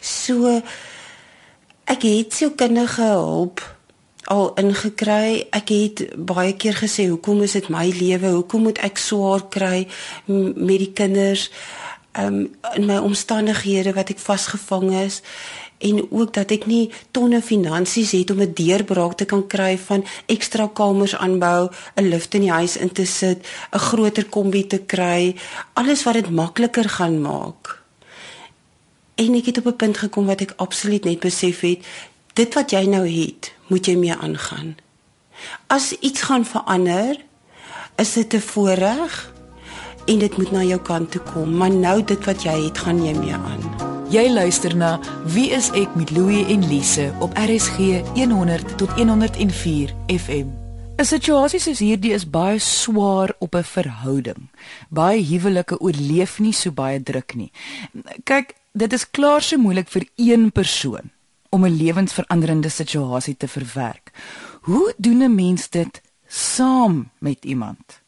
So 0.00 0.60
ek 1.84 2.02
het 2.02 2.32
sielkundige 2.32 3.02
hulp 3.02 3.60
al 4.30 4.54
ingekry. 4.54 5.46
Ek 5.50 5.68
het 5.68 6.02
baie 6.16 6.54
keer 6.56 6.74
gesê, 6.74 7.08
"Hoekom 7.08 7.42
is 7.42 7.52
dit 7.52 7.68
my 7.68 7.88
lewe? 7.88 8.26
Hoekom 8.26 8.62
moet 8.62 8.78
ek 8.78 8.98
swaar 8.98 9.48
kry 9.48 9.88
met 10.26 10.78
die 10.78 10.92
kinders?" 10.92 11.50
Um 12.18 12.50
in 12.74 12.86
my 12.86 12.96
omstandighede 12.96 13.92
wat 13.92 14.10
ek 14.10 14.18
vasgevang 14.18 14.92
is 14.92 15.22
en 15.78 16.10
ook 16.10 16.34
dat 16.34 16.50
ek 16.50 16.66
nie 16.66 16.90
tonne 17.10 17.42
finansies 17.42 18.10
het 18.10 18.30
om 18.30 18.40
'n 18.40 18.52
deurbraak 18.54 19.14
te 19.16 19.24
kan 19.24 19.46
kry 19.46 19.78
van 19.78 20.04
ekstra 20.26 20.66
kamers 20.66 21.16
aanbou, 21.16 21.70
'n 21.94 22.08
lift 22.08 22.34
in 22.34 22.40
die 22.40 22.50
huis 22.50 22.76
in 22.76 22.92
te 22.92 23.04
sit, 23.04 23.46
'n 23.72 23.78
groter 23.78 24.24
kombi 24.24 24.66
te 24.66 24.78
kry, 24.78 25.36
alles 25.72 26.02
wat 26.02 26.14
dit 26.14 26.30
makliker 26.30 26.88
gaan 26.88 27.20
maak. 27.20 27.79
En 29.20 29.34
ek 29.36 29.50
het 29.50 29.58
op 29.58 29.66
'n 29.66 29.76
punt 29.76 29.98
gekom 29.98 30.26
wat 30.26 30.40
ek 30.40 30.52
absoluut 30.56 31.04
net 31.04 31.20
besef 31.20 31.60
het, 31.60 31.84
dit 32.32 32.54
wat 32.54 32.70
jy 32.70 32.84
nou 32.88 33.04
het, 33.08 33.52
moet 33.66 33.86
jy 33.86 33.96
mee 33.96 34.14
aangaan. 34.14 34.76
As 35.66 35.92
iets 35.92 36.22
gaan 36.22 36.44
verander, 36.44 37.20
is 37.96 38.12
dit 38.12 38.34
'n 38.34 38.40
voorreg 38.40 39.32
en 40.06 40.18
dit 40.18 40.36
moet 40.36 40.50
na 40.50 40.62
jou 40.62 40.80
kant 40.80 41.10
toe 41.10 41.20
kom, 41.20 41.56
maar 41.56 41.70
nou 41.70 42.04
dit 42.04 42.24
wat 42.24 42.42
jy 42.42 42.64
het, 42.64 42.78
gaan 42.78 43.04
jy 43.04 43.14
mee 43.18 43.32
aan. 43.32 43.62
Jy 44.10 44.30
luister 44.30 44.76
na 44.76 45.00
Wie 45.24 45.50
is 45.50 45.70
ek 45.70 45.94
met 45.94 46.10
Louie 46.10 46.46
en 46.46 46.68
Lise 46.68 47.12
op 47.20 47.36
RSG 47.36 47.76
100 48.14 48.78
tot 48.78 48.90
104 48.90 49.94
FM. 50.06 50.46
'n 50.96 51.04
Situasie 51.04 51.60
soos 51.60 51.78
hierdie 51.78 52.12
is 52.12 52.30
baie 52.30 52.58
swaar 52.58 53.32
op 53.38 53.54
'n 53.54 53.64
verhouding. 53.64 54.50
Baie 54.88 55.22
huwelike 55.24 55.80
oorleef 55.80 56.38
nie 56.38 56.52
so 56.52 56.72
baie 56.72 57.02
druk 57.02 57.34
nie. 57.34 57.52
Kyk, 58.24 58.54
dit 58.72 58.92
is 58.92 59.10
klaar 59.10 59.42
so 59.42 59.58
moeilik 59.58 59.88
vir 59.88 60.06
een 60.16 60.52
persoon 60.52 61.10
om 61.50 61.64
'n 61.66 61.76
lewensveranderende 61.76 62.68
situasie 62.68 63.36
te 63.36 63.48
verwerk. 63.48 64.12
Hoe 64.62 64.94
doen 64.96 65.22
'n 65.22 65.34
mens 65.34 65.68
dit 65.68 66.02
saam 66.26 67.10
met 67.18 67.44
iemand? 67.44 68.00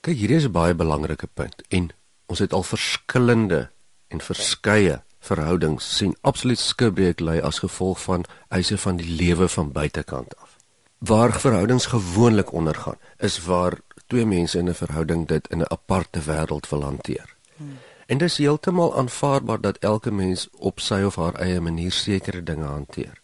Kyk, 0.00 0.16
hierdie 0.16 0.36
is 0.36 0.44
'n 0.44 0.52
baie 0.52 0.74
belangrike 0.74 1.26
punt 1.26 1.62
en 1.68 1.90
ons 2.26 2.38
het 2.38 2.52
al 2.52 2.62
verskillende 2.62 3.70
en 4.08 4.20
verskeie 4.20 5.02
verhoudings 5.18 5.96
sien 5.96 6.16
absoluut 6.20 6.58
skibreek 6.58 7.20
lê 7.20 7.40
as 7.42 7.58
gevolg 7.58 8.02
van 8.02 8.24
eise 8.48 8.78
van 8.78 8.96
die 8.96 9.10
lewe 9.10 9.48
van 9.48 9.72
buitekant 9.72 10.36
af. 10.36 10.56
Waar 10.98 11.40
verhoudings 11.40 11.86
gewoonlik 11.86 12.52
ondergaan, 12.52 12.98
is 13.18 13.44
waar 13.44 13.78
twee 14.06 14.26
mense 14.26 14.58
in 14.58 14.68
'n 14.68 14.74
verhouding 14.74 15.28
dit 15.28 15.48
in 15.48 15.58
'n 15.58 15.72
aparte 15.72 16.20
wêreld 16.20 16.68
wil 16.68 16.82
hanteer. 16.82 17.36
Hmm. 17.56 17.78
En 18.10 18.18
dit 18.18 18.28
is 18.28 18.36
heeltemal 18.38 18.96
aanvaarbaar 18.96 19.60
dat 19.60 19.76
elke 19.78 20.10
mens 20.10 20.48
op 20.58 20.80
sy 20.80 21.02
of 21.06 21.14
haar 21.16 21.34
eie 21.34 21.60
manier 21.60 21.92
sekere 21.92 22.42
dinge 22.42 22.66
hanteer. 22.66 23.20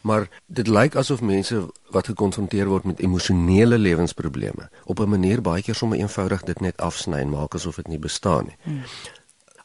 Maar 0.00 0.28
dit 0.46 0.68
lyk 0.68 0.96
asof 1.00 1.20
mense 1.20 1.62
wat 1.96 2.10
gekonfronteer 2.12 2.68
word 2.68 2.84
met 2.84 3.00
emosionele 3.00 3.78
lewensprobleme 3.78 4.68
op 4.84 5.00
'n 5.00 5.08
manier 5.08 5.40
baie 5.40 5.62
keer 5.62 5.74
sommer 5.74 5.98
eenvoudig 5.98 6.42
dit 6.42 6.60
net 6.60 6.76
afsny 6.76 7.18
en 7.18 7.30
maak 7.30 7.54
asof 7.54 7.76
dit 7.76 7.88
nie 7.88 7.98
bestaan 7.98 8.44
nie. 8.44 8.56
Hmm. 8.62 8.82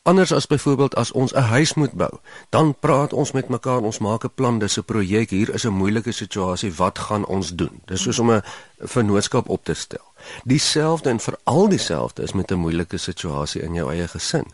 Anders 0.02 0.32
as 0.34 0.48
byvoorbeeld 0.48 0.96
as 0.96 1.12
ons 1.12 1.34
'n 1.34 1.40
huis 1.42 1.74
moet 1.74 1.92
bou, 1.92 2.20
dan 2.50 2.76
praat 2.80 3.14
ons 3.14 3.32
met 3.32 3.48
mekaar, 3.48 3.82
ons 3.82 4.00
maak 4.00 4.24
'n 4.24 4.32
plan, 4.36 4.60
dis 4.60 4.78
'n 4.78 4.84
projek, 4.84 5.30
hier 5.30 5.54
is 5.54 5.66
'n 5.66 5.74
moeilike 5.74 6.12
situasie, 6.12 6.74
wat 6.74 7.00
gaan 7.00 7.26
ons 7.26 7.56
doen? 7.56 7.82
Dis 7.86 8.02
soos 8.02 8.20
om 8.20 8.32
'n 8.32 8.42
vennootskap 8.80 9.50
op 9.50 9.64
te 9.64 9.74
stel. 9.74 10.13
Dieselfde 10.44 11.10
en 11.10 11.20
veral 11.20 11.70
dieselfde 11.70 12.24
is 12.24 12.34
met 12.34 12.52
'n 12.52 12.60
moeilike 12.60 12.98
situasie 12.98 13.62
in 13.62 13.74
jou 13.74 13.92
eie 13.92 14.08
gesin. 14.08 14.46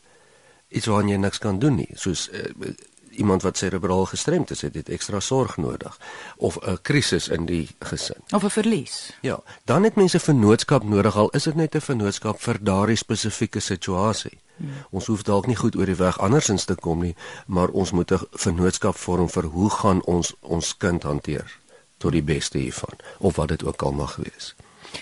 Iets 0.67 0.85
waaraan 0.85 1.09
jy 1.09 1.15
niks 1.15 1.37
kan 1.37 1.59
doen 1.59 1.75
nie, 1.75 1.89
soos 1.93 2.29
uh, 2.31 2.39
iemand 3.11 3.41
wat 3.41 3.57
serebraal 3.57 4.05
gestremd 4.05 4.51
is, 4.51 4.61
het, 4.61 4.75
het 4.75 4.89
ekstra 4.89 5.19
sorg 5.19 5.57
nodig 5.57 5.99
of 6.37 6.57
'n 6.61 6.77
krisis 6.81 7.27
in 7.27 7.45
die 7.45 7.69
gesin 7.79 8.21
of 8.31 8.43
'n 8.43 8.49
verlies. 8.49 9.17
Ja, 9.21 9.39
dan 9.65 9.83
het 9.83 9.95
mense 9.95 10.19
vennootskap 10.19 10.83
nodig 10.83 11.15
al 11.15 11.29
is 11.29 11.43
dit 11.43 11.55
net 11.55 11.75
'n 11.75 11.81
vennootskap 11.81 12.41
vir 12.41 12.57
daardie 12.61 12.95
spesifieke 12.95 13.59
situasie 13.59 14.39
Hmm. 14.59 14.83
Ons 14.91 15.07
hoef 15.07 15.23
dalk 15.23 15.47
nie 15.47 15.55
goed 15.55 15.75
oor 15.79 15.87
die 15.87 15.97
weg 15.99 16.19
andersins 16.19 16.65
te 16.67 16.75
kom 16.75 17.03
nie, 17.03 17.15
maar 17.47 17.71
ons 17.71 17.91
moet 17.95 18.11
'n 18.11 18.27
vennootskap 18.31 18.95
vorm 18.95 19.29
vir 19.29 19.43
hoe 19.43 19.69
gaan 19.69 20.03
ons 20.03 20.35
ons 20.39 20.77
kind 20.77 21.03
hanteer 21.03 21.57
tot 21.97 22.11
die 22.11 22.23
beste 22.23 22.57
hiervan 22.57 22.99
of 23.19 23.35
wat 23.35 23.47
dit 23.47 23.63
ook 23.63 23.81
al 23.81 23.91
mag 23.91 24.15
wees. 24.15 24.55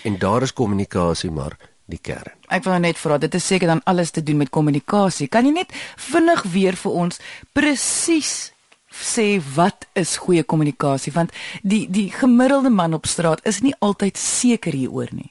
En 0.04 0.18
daar 0.18 0.42
is 0.42 0.52
kommunikasie 0.52 1.30
maar 1.30 1.56
die 1.88 1.98
kern. 2.02 2.36
Ek 2.52 2.64
wil 2.64 2.78
net 2.78 2.98
vra, 3.00 3.18
dit 3.18 3.34
is 3.34 3.46
seker 3.46 3.66
dan 3.66 3.82
alles 3.84 4.10
te 4.10 4.22
doen 4.22 4.36
met 4.36 4.50
kommunikasie. 4.50 5.28
Kan 5.28 5.46
jy 5.48 5.52
net 5.52 5.72
vinnig 5.96 6.42
weer 6.52 6.76
vir 6.76 6.92
ons 6.92 7.20
presies 7.52 8.52
sê 8.88 9.40
wat 9.54 9.86
is 9.92 10.16
goeie 10.16 10.42
kommunikasie 10.42 11.12
want 11.12 11.34
die 11.62 11.86
die 11.92 12.08
gemiddelde 12.10 12.70
man 12.70 12.96
op 12.96 13.06
straat 13.06 13.44
is 13.46 13.60
nie 13.60 13.74
altyd 13.84 14.16
seker 14.16 14.72
hieroor 14.72 15.12
nie. 15.12 15.30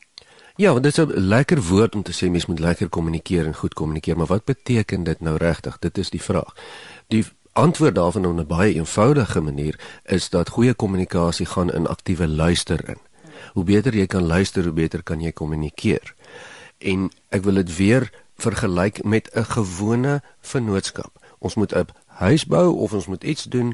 Ja, 0.58 0.74
dit 0.80 0.98
is 0.98 1.00
'n 1.00 1.14
lekker 1.14 1.62
woord 1.62 1.96
om 1.96 2.04
te 2.04 2.14
sê 2.14 2.30
mens 2.30 2.46
moet 2.46 2.60
lekker 2.60 2.90
kommunikeer 2.90 3.46
en 3.46 3.56
goed 3.56 3.74
kommunikeer, 3.74 4.18
maar 4.18 4.28
wat 4.28 4.46
beteken 4.46 5.04
dit 5.04 5.22
nou 5.22 5.38
regtig? 5.38 5.80
Dit 5.80 5.98
is 5.98 6.10
die 6.10 6.22
vraag. 6.22 6.54
Die 7.08 7.26
antwoord 7.54 7.96
daarvan 7.96 8.26
op 8.26 8.38
'n 8.38 8.48
baie 8.48 8.74
eenvoudige 8.74 9.42
manier 9.42 9.80
is 10.06 10.30
dat 10.30 10.50
goeie 10.50 10.74
kommunikasie 10.74 11.46
gaan 11.46 11.74
in 11.74 11.88
aktiewe 11.88 12.28
luister 12.28 12.90
in. 12.90 12.98
Hoe 13.58 13.66
beter 13.66 13.96
jy 13.98 14.06
kan 14.06 14.28
luister, 14.30 14.64
hoe 14.64 14.76
beter 14.78 15.02
kan 15.04 15.22
jy 15.24 15.32
kommunikeer. 15.34 16.14
En 16.78 17.10
ek 17.34 17.42
wil 17.48 17.58
dit 17.64 17.72
weer 17.78 18.12
vergelyk 18.38 19.02
met 19.04 19.32
'n 19.34 19.50
gewone 19.50 20.22
vennootskap. 20.42 21.18
Ons 21.40 21.56
moet 21.56 21.74
'n 21.74 21.90
huis 22.22 22.46
bou 22.46 22.76
of 22.76 22.94
ons 22.94 23.08
moet 23.08 23.24
iets 23.24 23.44
doen 23.50 23.74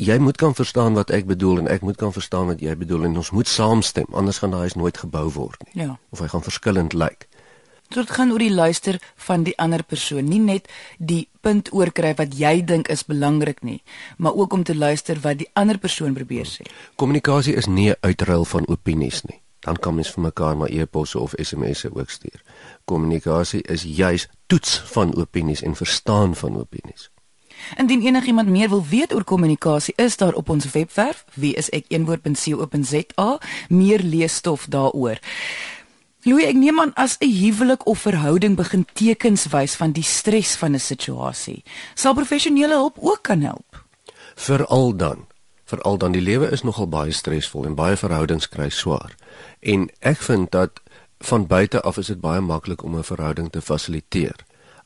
jy 0.00 0.16
moet 0.18 0.36
kan 0.36 0.54
verstaan 0.54 0.96
wat 0.96 1.10
ek 1.10 1.26
bedoel 1.28 1.58
en 1.58 1.68
ek 1.68 1.82
moet 1.84 1.96
kan 2.00 2.12
verstaan 2.12 2.48
wat 2.48 2.62
jy 2.64 2.72
bedoel 2.76 3.04
en 3.10 3.18
ons 3.20 3.30
moet 3.36 3.48
saamstem 3.48 4.08
anders 4.16 4.40
gaan 4.40 4.54
daai 4.54 4.64
huis 4.68 4.76
nooit 4.80 4.96
gebou 4.96 5.26
word 5.34 5.64
nie 5.68 5.84
ja. 5.84 5.98
of 6.10 6.22
hy 6.24 6.28
gaan 6.32 6.44
verskillend 6.46 6.96
lyk 6.96 7.26
so 7.90 8.00
dit 8.00 8.10
gaan 8.10 8.32
oor 8.32 8.38
die 8.38 8.54
luister 8.54 9.00
van 9.16 9.42
die 9.42 9.58
ander 9.58 9.82
persoon. 9.82 10.28
Nie 10.28 10.40
net 10.40 10.68
die 10.98 11.28
punt 11.40 11.72
oorkry 11.72 12.14
wat 12.14 12.38
jy 12.38 12.64
dink 12.64 12.88
is 12.88 13.04
belangrik 13.04 13.62
nie 13.62 13.82
maar 14.16 14.34
ook 14.34 14.52
om 14.52 14.62
te 14.62 14.76
luister 14.76 15.20
wat 15.20 15.38
die 15.38 15.48
ander 15.52 15.78
persoon 15.78 16.14
probeer 16.14 16.46
sê. 16.46 16.62
Kommunikasie 16.96 17.54
is 17.54 17.66
nie 17.66 17.90
'n 17.90 17.96
uitruil 18.00 18.44
van 18.44 18.68
opinies 18.68 19.22
nie. 19.22 19.40
Dan 19.60 19.76
kan 19.76 19.94
mens 19.94 20.10
vir 20.10 20.22
mekaar 20.22 20.56
maar 20.56 20.68
e-posse 20.68 21.18
of 21.18 21.32
SMS'e 21.36 21.90
ook 21.94 22.10
stuur. 22.10 22.42
Kommunikasie 22.84 23.62
is 23.62 23.82
juis 23.82 24.28
toets 24.46 24.82
van 24.84 25.16
opinies 25.16 25.62
en 25.62 25.76
verstaan 25.76 26.36
van 26.36 26.56
opinies. 26.56 27.10
Indien 27.76 28.02
enigiemand 28.02 28.48
meer 28.48 28.68
wil 28.68 28.84
weet 28.86 29.14
oor 29.14 29.24
kommunikasie, 29.24 29.94
is 29.96 30.16
daar 30.16 30.32
op 30.32 30.48
ons 30.48 30.70
webwerf 30.70 31.24
wieisek1woord.co.za 31.40 33.38
meer 33.68 34.00
leesstof 34.02 34.66
daaroor. 34.68 35.18
Louis, 36.22 36.44
ek 36.50 36.56
neem 36.60 36.80
aan 36.80 36.92
as 37.00 37.16
'n 37.18 37.32
huwelik 37.32 37.86
of 37.86 38.04
verhouding 38.04 38.56
begin 38.56 38.84
tekens 38.92 39.46
wys 39.48 39.74
van 39.74 39.92
die 39.92 40.04
stres 40.04 40.54
van 40.56 40.74
'n 40.74 40.78
situasie, 40.78 41.64
sal 41.94 42.14
professionele 42.14 42.74
hulp 42.74 42.96
ook 43.00 43.22
kan 43.22 43.40
help. 43.40 43.84
Veral 44.34 44.96
dan, 44.96 45.26
veral 45.64 45.98
dan 45.98 46.12
die 46.12 46.20
lewe 46.20 46.50
is 46.50 46.62
nogal 46.62 46.88
baie 46.88 47.12
stresvol 47.12 47.64
en 47.64 47.74
baie 47.74 47.96
verhoudings 47.96 48.48
kry 48.48 48.68
swaar. 48.68 49.14
En 49.60 49.88
ek 50.00 50.16
vind 50.16 50.50
dat 50.50 50.80
van 51.18 51.46
buite 51.46 51.80
af 51.80 51.96
is 51.96 52.06
dit 52.06 52.20
baie 52.20 52.40
maklik 52.40 52.82
om 52.82 52.96
'n 52.96 53.04
verhouding 53.04 53.50
te 53.50 53.60
fasiliteer 53.60 54.36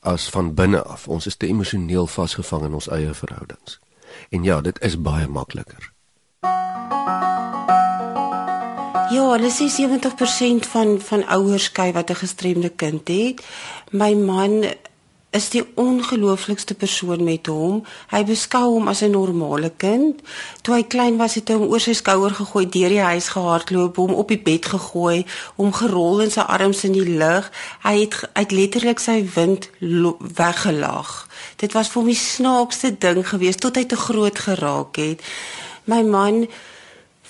as 0.01 0.29
van 0.29 0.55
binne 0.55 0.83
af. 0.83 1.09
Ons 1.09 1.27
is 1.27 1.37
te 1.37 1.47
emosioneel 1.47 2.07
vasgevang 2.07 2.65
in 2.65 2.75
ons 2.75 2.89
eie 2.89 3.15
verhoudings. 3.15 3.81
En 4.31 4.43
ja, 4.43 4.61
dit 4.61 4.81
is 4.81 5.01
baie 5.01 5.29
makliker. 5.29 5.94
Ja, 9.15 9.29
hulle 9.31 9.51
sê 9.53 9.69
70% 9.71 10.67
van 10.73 10.97
van 11.09 11.23
ouers 11.37 11.65
skei 11.71 11.93
wat 11.93 12.11
'n 12.11 12.23
gestremde 12.25 12.71
kind 12.83 13.09
het. 13.09 13.43
My 13.91 14.13
man 14.15 14.65
is 15.31 15.49
die 15.51 15.65
ongelooflikste 15.75 16.75
persoon 16.75 17.25
met 17.25 17.47
hom. 17.47 17.85
Hy 18.11 18.25
beskou 18.25 18.73
hom 18.73 18.89
as 18.89 19.03
'n 19.03 19.11
normale 19.11 19.73
kind. 19.77 20.21
Toe 20.63 20.75
hy 20.75 20.83
klein 20.83 21.17
was, 21.17 21.35
het 21.35 21.49
hy 21.49 21.55
hom 21.55 21.69
oor 21.69 21.81
sy 21.81 21.93
skouer 21.93 22.31
gegooi, 22.31 22.69
deur 22.69 22.89
die 22.89 23.01
huis 23.01 23.29
gehardloop, 23.29 23.97
hom 23.97 24.15
op 24.15 24.29
die 24.29 24.43
bed 24.43 24.65
gegooi, 24.67 25.27
hom 25.57 25.73
gerol 25.73 26.21
in 26.21 26.31
sy 26.31 26.41
arms 26.41 26.85
in 26.85 26.93
die 26.93 27.17
lug. 27.19 27.51
Hy 27.83 28.01
het 28.01 28.31
uit 28.33 28.51
letterlik 28.51 28.99
sy 28.99 29.29
wind 29.35 29.71
weggelag. 30.37 31.29
Dit 31.57 31.73
was 31.73 31.89
vir 31.89 32.03
hom 32.03 32.11
die 32.11 32.25
snaakste 32.35 32.99
ding 32.99 33.29
geweest 33.29 33.61
tot 33.61 33.77
hy 33.77 33.85
te 33.85 33.97
groot 33.97 34.39
geraak 34.39 34.97
het. 34.97 35.21
My 35.85 36.03
man 36.03 36.47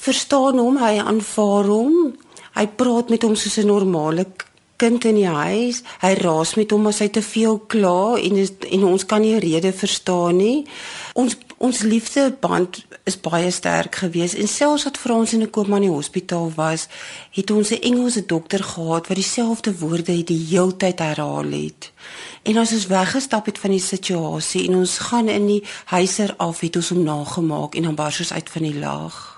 verstaan 0.04 0.58
hom, 0.60 0.76
hy 0.80 0.98
aanvaar 1.00 1.70
hom. 1.70 1.94
Hy 2.54 2.66
praat 2.78 3.10
met 3.10 3.24
hom 3.26 3.34
soos 3.34 3.58
'n 3.58 3.66
normale 3.66 4.26
kind 4.76 5.04
in 5.04 5.14
die 5.14 5.28
huis. 5.28 5.82
Hy 6.02 6.12
raas 6.18 6.54
met 6.58 6.70
hom 6.74 6.86
as 6.90 7.00
hy 7.02 7.08
te 7.08 7.22
veel 7.22 7.58
kla 7.58 8.16
en 8.18 8.38
en 8.70 8.84
ons 8.84 9.06
kan 9.06 9.22
nie 9.22 9.38
rede 9.38 9.72
verstaan 9.72 10.36
nie. 10.36 10.66
Ons 11.14 11.36
ons 11.58 11.82
liefdeband 11.82 12.82
is 13.08 13.16
baie 13.20 13.50
sterk 13.50 13.94
geweest 14.02 14.36
en 14.36 14.48
selfs 14.50 14.84
wat 14.84 14.98
vir 15.00 15.12
ons 15.14 15.32
in 15.32 15.42
'n 15.42 15.50
koma 15.50 15.76
in 15.76 15.86
die 15.86 15.96
hospitaal 15.96 16.52
was, 16.56 16.88
het 17.30 17.50
ons 17.50 17.70
'n 17.70 17.80
Engelse 17.80 18.26
dokter 18.26 18.62
gehad 18.62 19.06
wat 19.08 19.16
dieselfde 19.16 19.78
woorde 19.78 20.24
die 20.24 20.46
heeltyd 20.50 20.98
herhaal 20.98 21.50
het. 21.50 21.92
En 22.42 22.58
ons 22.58 22.86
weggestap 22.86 23.46
het 23.46 23.58
van 23.58 23.70
die 23.70 23.80
situasie 23.80 24.68
en 24.68 24.74
ons 24.76 24.98
gaan 24.98 25.28
in 25.28 25.46
die 25.46 25.62
huiser 25.84 26.34
af 26.36 26.60
het 26.60 26.76
ons 26.76 26.88
hom 26.88 27.02
nagemaak 27.02 27.74
en 27.74 27.82
dan 27.82 27.94
bars 27.94 28.18
ons 28.18 28.32
uit 28.32 28.50
van 28.50 28.62
die 28.62 28.78
laag. 28.78 29.33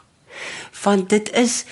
Want 0.82 1.08
dit 1.08 1.32
is 1.32 1.64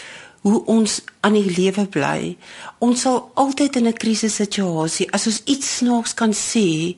hoe 0.45 0.65
ons 0.65 1.01
aan 1.21 1.33
die 1.33 1.55
lewe 1.57 1.87
bly. 1.89 2.37
Ons 2.79 3.01
sal 3.01 3.31
altyd 3.35 3.77
in 3.77 3.87
'n 3.89 3.97
krisissituasie 3.97 5.11
as 5.13 5.27
ons 5.27 5.43
iets 5.45 5.77
snaaks 5.77 6.15
kan 6.15 6.33
sê, 6.33 6.97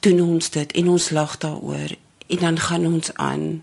doen 0.00 0.20
ons 0.20 0.50
dit 0.50 0.72
en 0.72 0.88
ons 0.88 1.10
lag 1.10 1.38
daaroor 1.38 1.90
en 2.26 2.38
dan 2.38 2.58
gaan 2.58 2.86
ons 2.86 3.14
aan. 3.14 3.62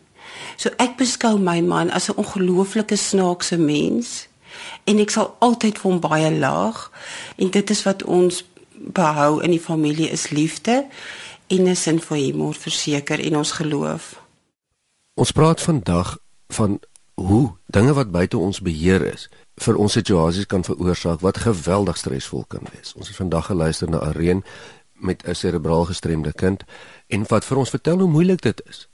So 0.58 0.70
ek 0.78 0.98
beskou 0.98 1.38
my 1.40 1.62
man 1.62 1.90
as 1.90 2.10
'n 2.10 2.18
ongelooflike 2.18 2.96
snaakse 2.96 3.58
mens 3.58 4.28
en 4.84 5.00
ek 5.00 5.10
sal 5.10 5.36
altyd 5.40 5.80
vir 5.80 5.92
hom 5.92 6.00
baie 6.00 6.32
lag 6.32 6.92
en 7.36 7.50
dit 7.50 7.70
is 7.70 7.84
wat 7.84 8.04
ons 8.04 8.44
behou 8.74 9.44
in 9.44 9.52
die 9.52 9.66
familie 9.70 10.10
is 10.10 10.30
liefde 10.30 10.86
en 11.48 11.70
'n 11.70 11.76
sin 11.76 12.00
vir 12.00 12.18
humor 12.18 12.54
verseker 12.54 13.20
en 13.20 13.38
ons 13.38 13.52
geloof. 13.52 14.22
Ons 15.13 15.32
praat 15.32 15.62
vandag 15.62 16.18
van 16.48 16.80
hoe 17.18 17.56
dinge 17.66 17.94
wat 17.94 18.12
buite 18.12 18.38
ons 18.38 18.60
beheer 18.62 19.02
is 19.10 19.26
vir 19.66 19.78
ons 19.82 19.96
situasies 19.98 20.46
kan 20.46 20.64
veroorsaak 20.64 21.24
wat 21.26 21.40
geweldig 21.42 21.98
stresvol 21.98 22.46
kan 22.46 22.68
wees. 22.74 22.94
Ons 22.94 23.10
het 23.10 23.18
vandag 23.18 23.50
geluister 23.50 23.90
na 23.90 24.00
Areen 24.06 24.44
met 24.94 25.26
'n 25.26 25.34
serebraal 25.34 25.86
gestremde 25.86 26.34
kind 26.34 26.64
en 27.08 27.26
wat 27.28 27.46
vir 27.46 27.58
ons 27.58 27.70
vertel 27.70 27.98
hoe 28.00 28.10
moeilik 28.10 28.42
dit 28.42 28.62
is 28.70 28.88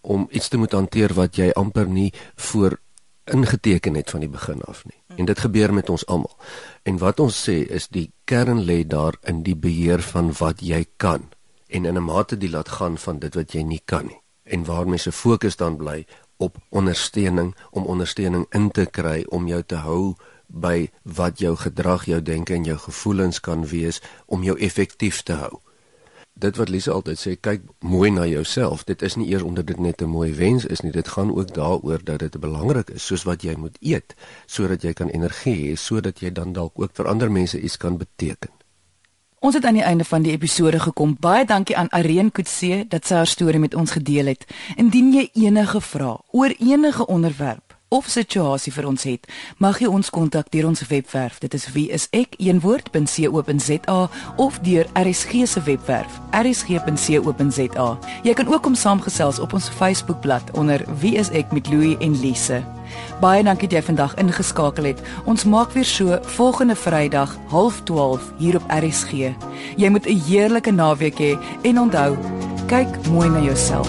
om 0.00 0.26
iets 0.30 0.48
te 0.48 0.56
moet 0.56 0.72
hanteer 0.72 1.14
wat 1.14 1.36
jy 1.36 1.50
amper 1.50 1.88
nie 1.88 2.12
voor 2.34 2.78
ingeteken 3.24 3.94
het 3.94 4.10
van 4.10 4.20
die 4.20 4.28
begin 4.28 4.62
af 4.62 4.84
nie. 4.84 5.02
En 5.16 5.24
dit 5.24 5.38
gebeur 5.38 5.74
met 5.74 5.88
ons 5.90 6.06
almal. 6.06 6.36
En 6.82 6.98
wat 6.98 7.20
ons 7.20 7.48
sê 7.48 7.66
is 7.70 7.88
die 7.88 8.12
kern 8.24 8.64
lê 8.64 8.86
daar 8.86 9.14
in 9.22 9.42
die 9.42 9.56
beheer 9.56 10.02
van 10.02 10.32
wat 10.38 10.60
jy 10.60 10.86
kan 10.96 11.22
en 11.66 11.84
in 11.84 11.96
'n 11.96 12.04
mate 12.04 12.36
die 12.36 12.50
laat 12.50 12.68
gaan 12.68 12.98
van 12.98 13.18
dit 13.18 13.34
wat 13.34 13.52
jy 13.52 13.62
nie 13.62 13.82
kan 13.84 14.06
nie. 14.06 14.20
En 14.42 14.64
waar 14.64 14.88
mense 14.88 15.12
fokus 15.12 15.56
dan 15.56 15.76
bly 15.76 16.06
op 16.38 16.58
ondersteuning 16.68 17.54
om 17.70 17.86
ondersteuning 17.86 18.46
in 18.50 18.70
te 18.70 18.86
kry 18.86 19.24
om 19.28 19.46
jou 19.46 19.62
te 19.62 19.76
hou 19.84 20.14
by 20.48 20.88
wat 21.02 21.38
jou 21.38 21.56
gedrag, 21.56 22.04
jou 22.08 22.22
denke 22.22 22.54
en 22.54 22.64
jou 22.64 22.78
gevoelens 22.78 23.40
kan 23.40 23.66
wees 23.66 24.00
om 24.26 24.42
jou 24.42 24.58
effektief 24.58 25.22
te 25.22 25.32
hou. 25.32 25.58
Dit 26.38 26.56
wat 26.56 26.70
Lise 26.70 26.92
altyd 26.94 27.18
sê, 27.18 27.32
kyk 27.34 27.64
mooi 27.82 28.12
na 28.14 28.26
jouself. 28.30 28.84
Dit 28.86 29.02
is 29.02 29.16
nie 29.18 29.26
eers 29.32 29.42
omdat 29.42 29.66
dit 29.66 29.78
net 29.78 30.02
'n 30.02 30.08
mooi 30.08 30.34
wens 30.34 30.64
is 30.64 30.80
nie, 30.80 30.92
dit 30.92 31.08
gaan 31.08 31.34
ook 31.34 31.54
daaroor 31.54 32.04
dat 32.04 32.18
dit 32.18 32.40
belangrik 32.40 32.90
is 32.90 33.06
soos 33.06 33.22
wat 33.22 33.42
jy 33.42 33.54
moet 33.56 33.76
eet 33.80 34.14
sodat 34.46 34.82
jy 34.82 34.92
kan 34.92 35.08
energie 35.08 35.70
hê, 35.70 35.76
sodat 35.76 36.20
jy 36.20 36.30
dan 36.32 36.52
dalk 36.52 36.72
ook 36.78 36.90
vir 36.94 37.06
ander 37.06 37.30
mense 37.30 37.60
iets 37.60 37.76
kan 37.76 37.96
beteken. 37.96 38.57
Ons 39.40 39.54
het 39.54 39.64
aan 39.64 39.76
die 39.78 39.82
einde 39.86 40.04
van 40.04 40.22
die 40.22 40.32
episode 40.32 40.80
gekom. 40.80 41.16
Baie 41.20 41.44
dankie 41.44 41.76
aan 41.76 41.90
Areen 41.94 42.32
Kutse 42.34 42.84
dat 42.90 43.06
sy 43.06 43.20
haar 43.20 43.30
storie 43.30 43.60
met 43.62 43.74
ons 43.74 43.94
gedeel 43.94 44.32
het. 44.34 44.42
Indien 44.76 45.12
jy 45.14 45.28
enige 45.46 45.80
vrae 45.80 46.18
oor 46.34 46.54
enige 46.58 47.06
onderwerp 47.06 47.67
of 47.88 48.08
situasie 48.08 48.72
vir 48.72 48.86
ons 48.88 49.02
het, 49.08 49.26
mag 49.58 49.80
jy 49.80 49.86
ons 49.88 50.10
kontak 50.10 50.50
deur 50.52 50.66
ons 50.68 50.86
webwerf. 50.90 51.38
Dit 51.40 51.54
is 51.54 51.68
wieisek1woord.co.za 51.74 54.08
of 54.36 54.58
deur 54.66 54.86
RSG 54.94 55.32
se 55.48 55.60
webwerf, 55.64 56.20
rsg.co.za. 56.36 57.98
Jy 58.24 58.34
kan 58.34 58.52
ook 58.52 58.62
kom 58.62 58.74
saamgesels 58.74 59.38
op 59.38 59.52
ons 59.56 59.68
Facebookblad 59.68 60.50
onder 60.58 60.84
wieisek 61.00 61.52
met 61.52 61.68
Louie 61.72 61.96
en 62.04 62.20
Lise. 62.20 62.62
Baie 63.20 63.42
dankie 63.44 63.68
dat 63.68 63.78
jy 63.80 63.84
vandag 63.90 64.16
ingeskakel 64.20 64.84
het. 64.92 65.00
Ons 65.28 65.44
maak 65.44 65.70
weer 65.76 65.84
so 65.84 66.18
volgende 66.36 66.76
Vrydag 66.76 67.36
12:30 67.52 68.20
hier 68.38 68.56
op 68.56 68.64
RSG. 68.68 69.12
Jy 69.76 69.88
moet 69.88 70.06
'n 70.06 70.20
heerlike 70.28 70.70
naweek 70.70 71.18
hê 71.18 71.38
en 71.62 71.80
onthou, 71.80 72.16
kyk 72.66 72.88
mooi 73.08 73.28
na 73.28 73.40
jouself. 73.40 73.88